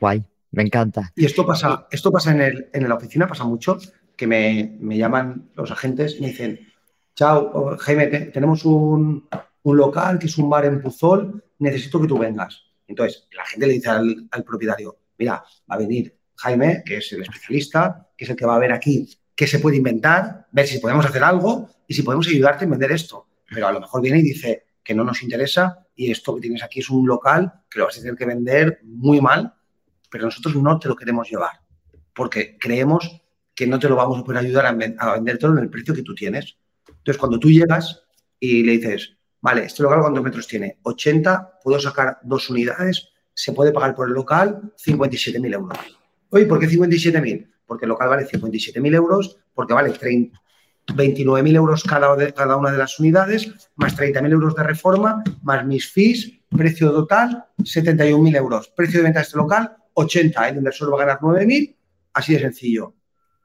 [0.00, 1.12] Guay, me encanta.
[1.16, 3.78] Y esto pasa, esto pasa en, el, en la oficina, pasa mucho,
[4.16, 6.60] que me, llaman los agentes y me dicen,
[7.14, 9.28] chao, Jaime, tenemos un,
[9.64, 12.64] local que es un bar en Puzol, necesito que tú vengas.
[12.86, 17.22] Entonces, la gente le dice al, propietario, mira, va a venir Jaime, que es el
[17.22, 20.78] especialista, que es el que va a ver aquí qué se puede inventar, ver si
[20.78, 23.26] podemos hacer algo y si podemos ayudarte en vender esto.
[23.48, 26.62] Pero a lo mejor viene y dice que no nos interesa y esto que tienes
[26.62, 29.54] aquí es un local que lo vas a tener que vender muy mal
[30.10, 31.60] pero nosotros no te lo queremos llevar,
[32.14, 33.22] porque creemos
[33.54, 36.14] que no te lo vamos a poder ayudar a, vendértelo en el precio que tú
[36.14, 36.58] tienes.
[36.86, 38.02] Entonces, cuando tú llegas
[38.38, 40.78] y le dices, vale, este local cuántos metros tiene?
[40.82, 45.78] 80, puedo sacar dos unidades, se puede pagar por el local 57.000 euros.
[46.30, 47.48] Oye, ¿por qué 57.000?
[47.66, 52.98] Porque el local vale 57.000 euros, porque vale 29.000 euros cada, cada una de las
[52.98, 58.68] unidades, más 30.000 euros de reforma, más mis fees, precio total 71.000 euros.
[58.74, 61.76] Precio de venta de este local 80, el inversor va a ganar 9.000,
[62.14, 62.94] así de sencillo.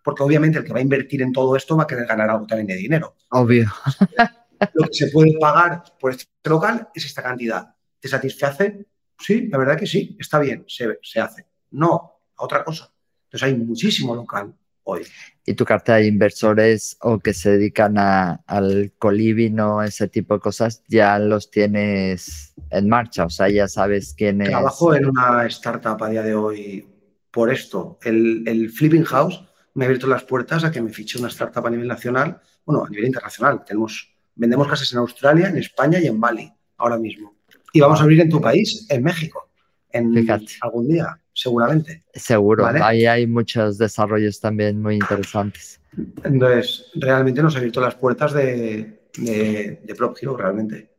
[0.03, 2.45] Porque obviamente el que va a invertir en todo esto va a querer ganar algo
[2.45, 3.15] también de dinero.
[3.29, 3.71] Obvio.
[4.73, 7.75] Lo que se puede pagar por este local es esta cantidad.
[7.99, 8.85] ¿Te satisface?
[9.19, 11.45] Sí, la verdad que sí, está bien, se, se hace.
[11.71, 12.91] No, a otra cosa.
[13.25, 14.53] Entonces hay muchísimo local
[14.83, 15.03] hoy.
[15.45, 20.83] ¿Y tu carta de inversores o que se dedican al colivino, ese tipo de cosas,
[20.87, 23.25] ya los tienes en marcha?
[23.25, 24.49] O sea, ya sabes quién es.
[24.49, 26.87] Trabajo en una startup a día de hoy
[27.31, 27.97] por esto.
[28.03, 29.43] El, el Flipping House
[29.73, 32.85] me ha abierto las puertas a que me fiche una startup a nivel nacional, bueno,
[32.85, 33.63] a nivel internacional.
[33.65, 37.35] Tenemos, vendemos casas en Australia, en España y en Bali ahora mismo.
[37.71, 39.49] Y vamos a abrir en tu país, en México,
[39.91, 40.13] en
[40.61, 42.03] algún día seguramente.
[42.13, 45.79] Seguro, ahí hay muchos desarrollos también muy interesantes.
[46.23, 50.89] Entonces, realmente nos ha abierto las puertas de, de, de Prop Hero, realmente.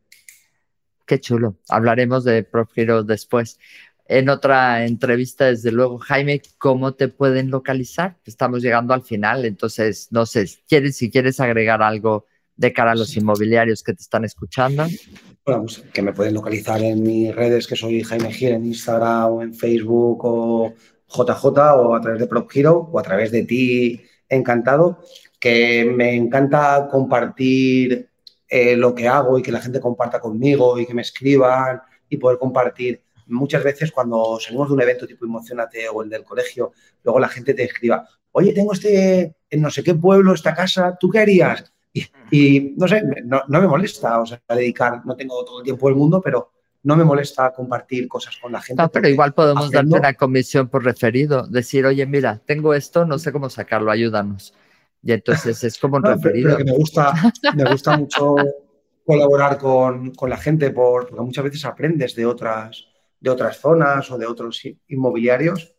[1.05, 1.57] Qué chulo.
[1.69, 3.59] Hablaremos de Prop Hero después.
[4.07, 8.17] En otra entrevista, desde luego, Jaime, ¿cómo te pueden localizar?
[8.25, 12.27] Estamos llegando al final, entonces, no sé, ¿quieres, si quieres agregar algo
[12.57, 14.85] de cara a los inmobiliarios que te están escuchando?
[15.45, 19.33] Bueno, pues que me pueden localizar en mis redes, que soy Jaime Gil en Instagram
[19.33, 20.73] o en Facebook o
[21.07, 24.99] JJ o a través de Prop Hero o a través de ti, encantado.
[25.39, 28.09] Que me encanta compartir
[28.47, 32.17] eh, lo que hago y que la gente comparta conmigo y que me escriban y
[32.17, 33.03] poder compartir.
[33.27, 37.27] Muchas veces cuando salimos de un evento tipo Emocionate o el del colegio, luego la
[37.27, 41.19] gente te escriba, oye, tengo este, en no sé qué pueblo, esta casa, ¿tú qué
[41.19, 41.74] harías?
[42.29, 45.95] Y, no sé, no, me molesta, o sea, dedicar, no tengo todo el tiempo del
[45.95, 46.51] mundo, pero
[46.83, 48.81] no me molesta compartir cosas con la gente.
[48.81, 53.17] No, pero igual podemos darte una comisión por referido, decir, oye, mira, tengo esto, no
[53.17, 54.53] sé cómo sacarlo, ayúdanos.
[55.01, 56.57] Y entonces es como un referido.
[56.57, 57.13] que me gusta,
[57.55, 58.35] me gusta mucho
[59.05, 62.87] colaborar con, con la gente por, porque muchas veces aprendes de otras,
[63.19, 65.75] de otras zonas o de otros inmobiliarios.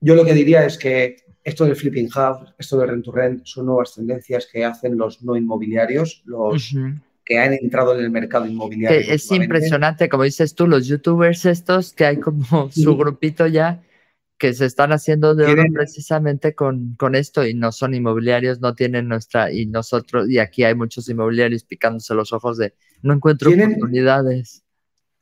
[0.00, 3.44] Yo lo que diría es que esto del flipping house, esto del rent to rent,
[3.44, 6.74] son nuevas tendencias que hacen los no inmobiliarios, los
[7.24, 9.00] que han entrado en el mercado inmobiliario.
[9.00, 12.40] Es impresionante, como dices tú, los youtubers estos, que hay como
[12.72, 13.82] su grupito ya,
[14.38, 18.74] que se están haciendo de oro precisamente con, con esto y no son inmobiliarios, no
[18.74, 23.50] tienen nuestra, y nosotros, y aquí hay muchos inmobiliarios picándose los ojos de, no encuentro
[23.50, 24.64] oportunidades.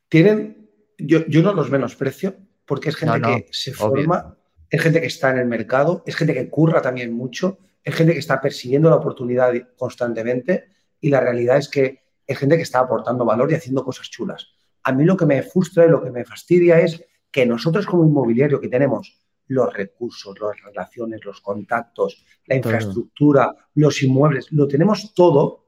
[0.09, 0.69] Tienen,
[0.99, 4.37] yo, yo no los menosprecio, porque es gente que se forma
[4.71, 8.13] es gente que está en el mercado, es gente que curra también mucho, es gente
[8.13, 12.81] que está persiguiendo la oportunidad constantemente y la realidad es que es gente que está
[12.81, 14.49] aportando valor y haciendo cosas chulas.
[14.83, 18.05] A mí lo que me frustra y lo que me fastidia es que nosotros como
[18.05, 25.15] inmobiliario que tenemos los recursos, las relaciones, los contactos, la infraestructura, los inmuebles, lo tenemos
[25.15, 25.67] todo,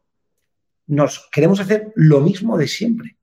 [0.89, 3.17] nos queremos hacer lo mismo de siempre.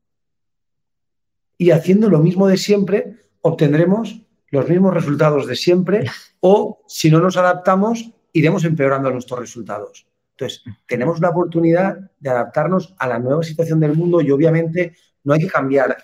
[1.58, 4.25] Y haciendo lo mismo de siempre, obtendremos
[4.56, 6.06] los mismos resultados de siempre
[6.39, 10.08] o si no nos adaptamos, iremos empeorando nuestros resultados.
[10.32, 15.34] Entonces, tenemos la oportunidad de adaptarnos a la nueva situación del mundo y obviamente no
[15.34, 15.95] hay que cambiar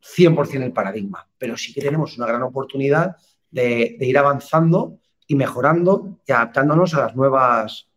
[0.00, 3.16] 100% el paradigma, pero sí que tenemos una gran oportunidad
[3.50, 7.88] de, ir avanzando y mejorando y adaptándonos a las nuevas,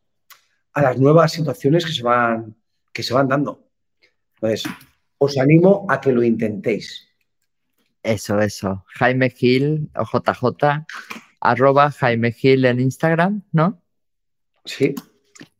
[0.73, 2.55] a las nuevas situaciones que se van,
[2.93, 3.67] que se van dando.
[4.35, 4.63] Entonces,
[5.17, 7.06] os animo a que lo intentéis.
[8.03, 8.85] Eso, eso.
[8.87, 10.85] Jaime Gil o JJ,
[11.41, 13.81] arroba Jaime Gil en Instagram, ¿no?
[14.65, 14.95] Sí.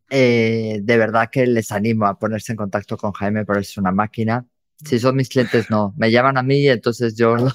[0.10, 3.92] Eh, de verdad que les animo a ponerse en contacto con Jaime, porque es una
[3.92, 4.46] máquina.
[4.86, 5.94] Si son mis clientes, no.
[5.98, 7.36] Me llaman a mí y entonces yo...
[7.38, 7.52] no,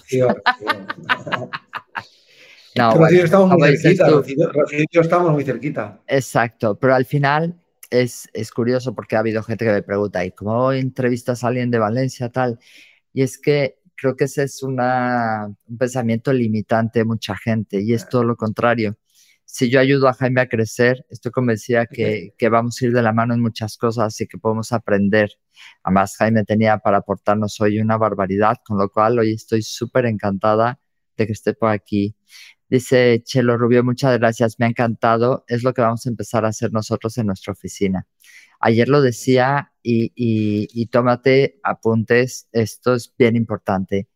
[3.08, 4.08] estamos muy cerquita.
[4.90, 6.00] estamos muy cerquita.
[6.06, 7.54] Exacto, pero al final
[7.90, 11.70] es, es, curioso porque ha habido gente que me pregunta, ¿y cómo entrevistas a alguien
[11.70, 12.58] de Valencia tal?
[13.12, 17.94] Y es que creo que ese es una, un pensamiento limitante de mucha gente y
[17.94, 18.96] es todo lo contrario
[19.52, 23.02] si yo ayudo a Jaime a crecer, estoy convencida que, que, vamos a ir de
[23.02, 25.30] la mano en muchas cosas y que podemos aprender.
[25.82, 30.80] Además, Jaime tenía para aportarnos hoy una barbaridad, con lo cual hoy estoy súper encantada
[31.18, 32.16] de que esté por aquí.
[32.70, 35.44] Dice Chelo Rubio, muchas gracias, me ha encantado.
[35.48, 38.06] Es lo que vamos a empezar a hacer nosotros en nuestra oficina.
[38.58, 44.08] Ayer lo decía y, y, y tómate apuntes, esto es bien importante.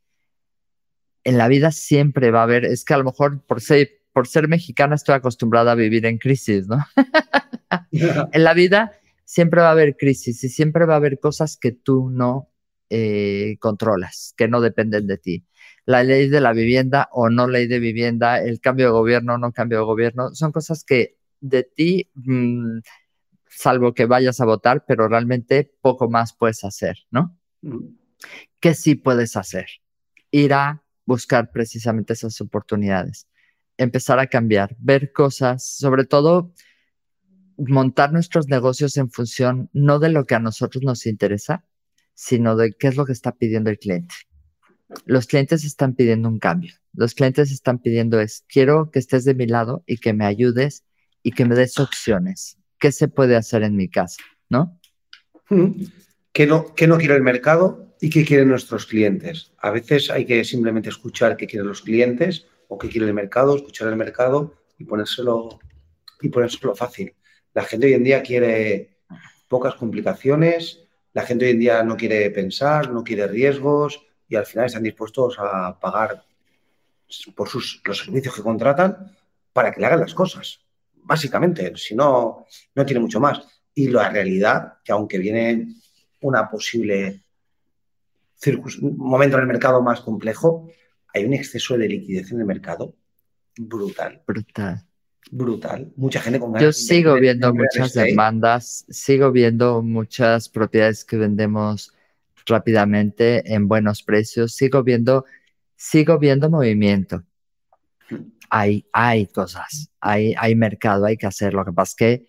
[1.25, 4.27] En la vida siempre va a haber, es que a lo mejor por ser por
[4.27, 6.79] ser mexicana estoy acostumbrada a vivir en crisis, ¿no?
[8.33, 8.93] en la vida
[9.25, 12.49] siempre va a haber crisis y siempre va a haber cosas que tú no
[12.89, 15.45] eh, controlas, que no dependen de ti.
[15.85, 19.39] La ley de la vivienda o no ley de vivienda, el cambio de gobierno o
[19.39, 22.79] no cambio de gobierno, son cosas que de ti, mm,
[23.57, 27.37] salvo que vayas a votar, pero realmente poco más puedes hacer, ¿no?
[27.63, 27.97] Mm.
[28.61, 29.67] ¿Qué sí puedes hacer?
[30.31, 33.27] Ir a buscar precisamente esas oportunidades
[33.79, 36.53] empezar a cambiar, ver cosas, sobre todo
[37.57, 41.65] montar nuestros negocios en función no de lo que a nosotros nos interesa,
[42.15, 44.15] sino de qué es lo que está pidiendo el cliente.
[45.05, 46.75] Los clientes están pidiendo un cambio.
[46.93, 50.85] Los clientes están pidiendo es, quiero que estés de mi lado y que me ayudes
[51.23, 52.59] y que me des opciones.
[52.79, 54.23] ¿Qué se puede hacer en mi casa?
[54.49, 54.79] ¿No?
[56.33, 59.53] ¿Qué no, qué no quiere el mercado y qué quieren nuestros clientes?
[59.59, 63.57] A veces hay que simplemente escuchar qué quieren los clientes o qué quiere el mercado,
[63.57, 65.59] escuchar el mercado y ponérselo,
[66.21, 67.15] y ponérselo fácil.
[67.55, 68.99] La gente hoy en día quiere
[69.49, 74.45] pocas complicaciones, la gente hoy en día no quiere pensar, no quiere riesgos y al
[74.45, 76.25] final están dispuestos a pagar
[77.35, 79.17] por sus, los servicios que contratan
[79.53, 80.66] para que le hagan las cosas.
[81.07, 82.45] Básicamente, si no,
[82.75, 83.41] no tiene mucho más.
[83.75, 85.69] Y la realidad, que aunque viene
[86.21, 87.23] una posible
[88.97, 90.69] momento en el mercado más complejo,
[91.15, 92.95] hay un exceso de liquidez en el mercado
[93.57, 94.23] brutal.
[94.27, 94.83] Brutal.
[95.31, 95.93] Brutal.
[95.97, 101.93] Mucha gente con Yo sigo viendo muchas demandas, sigo viendo muchas propiedades que vendemos
[102.47, 105.25] rápidamente en buenos precios, sigo viendo,
[105.75, 107.25] sigo viendo movimiento.
[108.51, 111.55] Hay, hay cosas, hay, hay mercado, hay que hacer.
[111.55, 112.27] Lo que pasa es que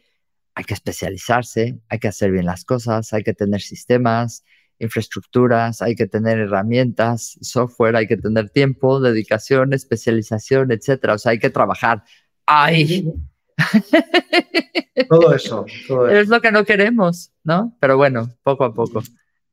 [0.55, 4.43] hay que especializarse, hay que hacer bien las cosas, hay que tener sistemas,
[4.79, 11.13] infraestructuras, hay que tener herramientas, software, hay que tener tiempo, dedicación, especialización, etcétera.
[11.13, 12.03] O sea, hay que trabajar.
[12.45, 13.11] ¡Ay!
[15.09, 15.65] Todo eso,
[16.09, 17.77] Es lo que no queremos, ¿no?
[17.79, 19.03] Pero bueno, poco a poco.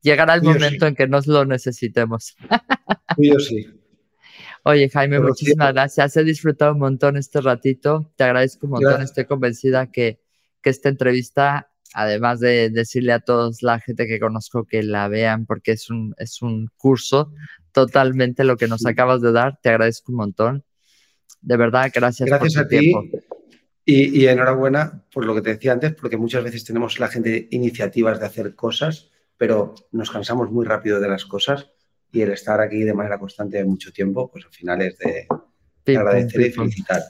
[0.00, 2.36] Llegará el momento en que nos lo necesitemos.
[3.18, 3.66] Yo sí.
[4.66, 6.16] Oye, Jaime, muchísimas gracias.
[6.16, 8.10] He disfrutado un montón este ratito.
[8.16, 9.02] Te agradezco un montón.
[9.02, 10.20] Estoy convencida que,
[10.62, 15.46] que esta entrevista además de decirle a todos la gente que conozco que la vean
[15.46, 17.32] porque es un, es un curso
[17.72, 19.60] totalmente lo que nos acabas de dar.
[19.62, 20.64] Te agradezco un montón.
[21.40, 22.92] De verdad, gracias, gracias por tu a ti.
[23.84, 27.48] Y, y, enhorabuena por lo que te decía antes, porque muchas veces tenemos la gente
[27.50, 31.73] iniciativas de hacer cosas, pero nos cansamos muy rápido de las cosas
[32.14, 35.26] y el estar aquí de manera constante de mucho tiempo, pues al final es de,
[35.96, 37.02] agradecer y felicitar.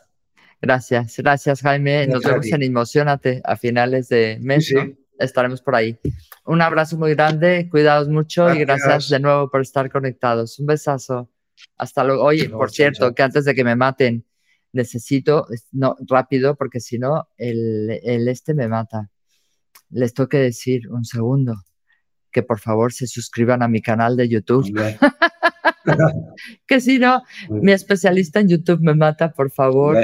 [0.63, 2.07] Gracias, gracias Jaime.
[2.07, 4.73] Nos vemos en Emocionate a finales de mes.
[5.19, 5.99] Estaremos por ahí.
[6.47, 10.59] Un abrazo muy grande, cuidados mucho y gracias de nuevo por estar conectados.
[10.59, 11.31] Un besazo.
[11.77, 12.25] Hasta luego.
[12.25, 14.25] Oye, por cierto, que antes de que me maten,
[14.73, 19.11] necesito, no, rápido, porque si no, el, el, este me mata.
[19.91, 21.55] les tengo que decir un segundo
[22.35, 24.75] que por favor se suscriban a mi canal de YouTube.
[26.67, 29.97] que si no, mi especialista en YouTube me mata, por favor.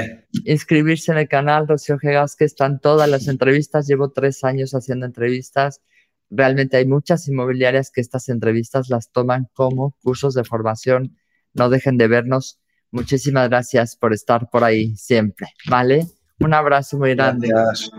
[0.45, 3.85] Inscribirse en el canal Rocío Gegas, que están todas las entrevistas.
[3.85, 5.81] Llevo tres años haciendo entrevistas.
[6.29, 11.17] Realmente hay muchas inmobiliarias que estas entrevistas las toman como cursos de formación.
[11.53, 12.61] No dejen de vernos.
[12.91, 16.07] Muchísimas gracias por estar por ahí siempre, ¿vale?
[16.39, 17.49] Un abrazo muy grande.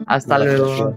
[0.06, 0.96] Hasta luego.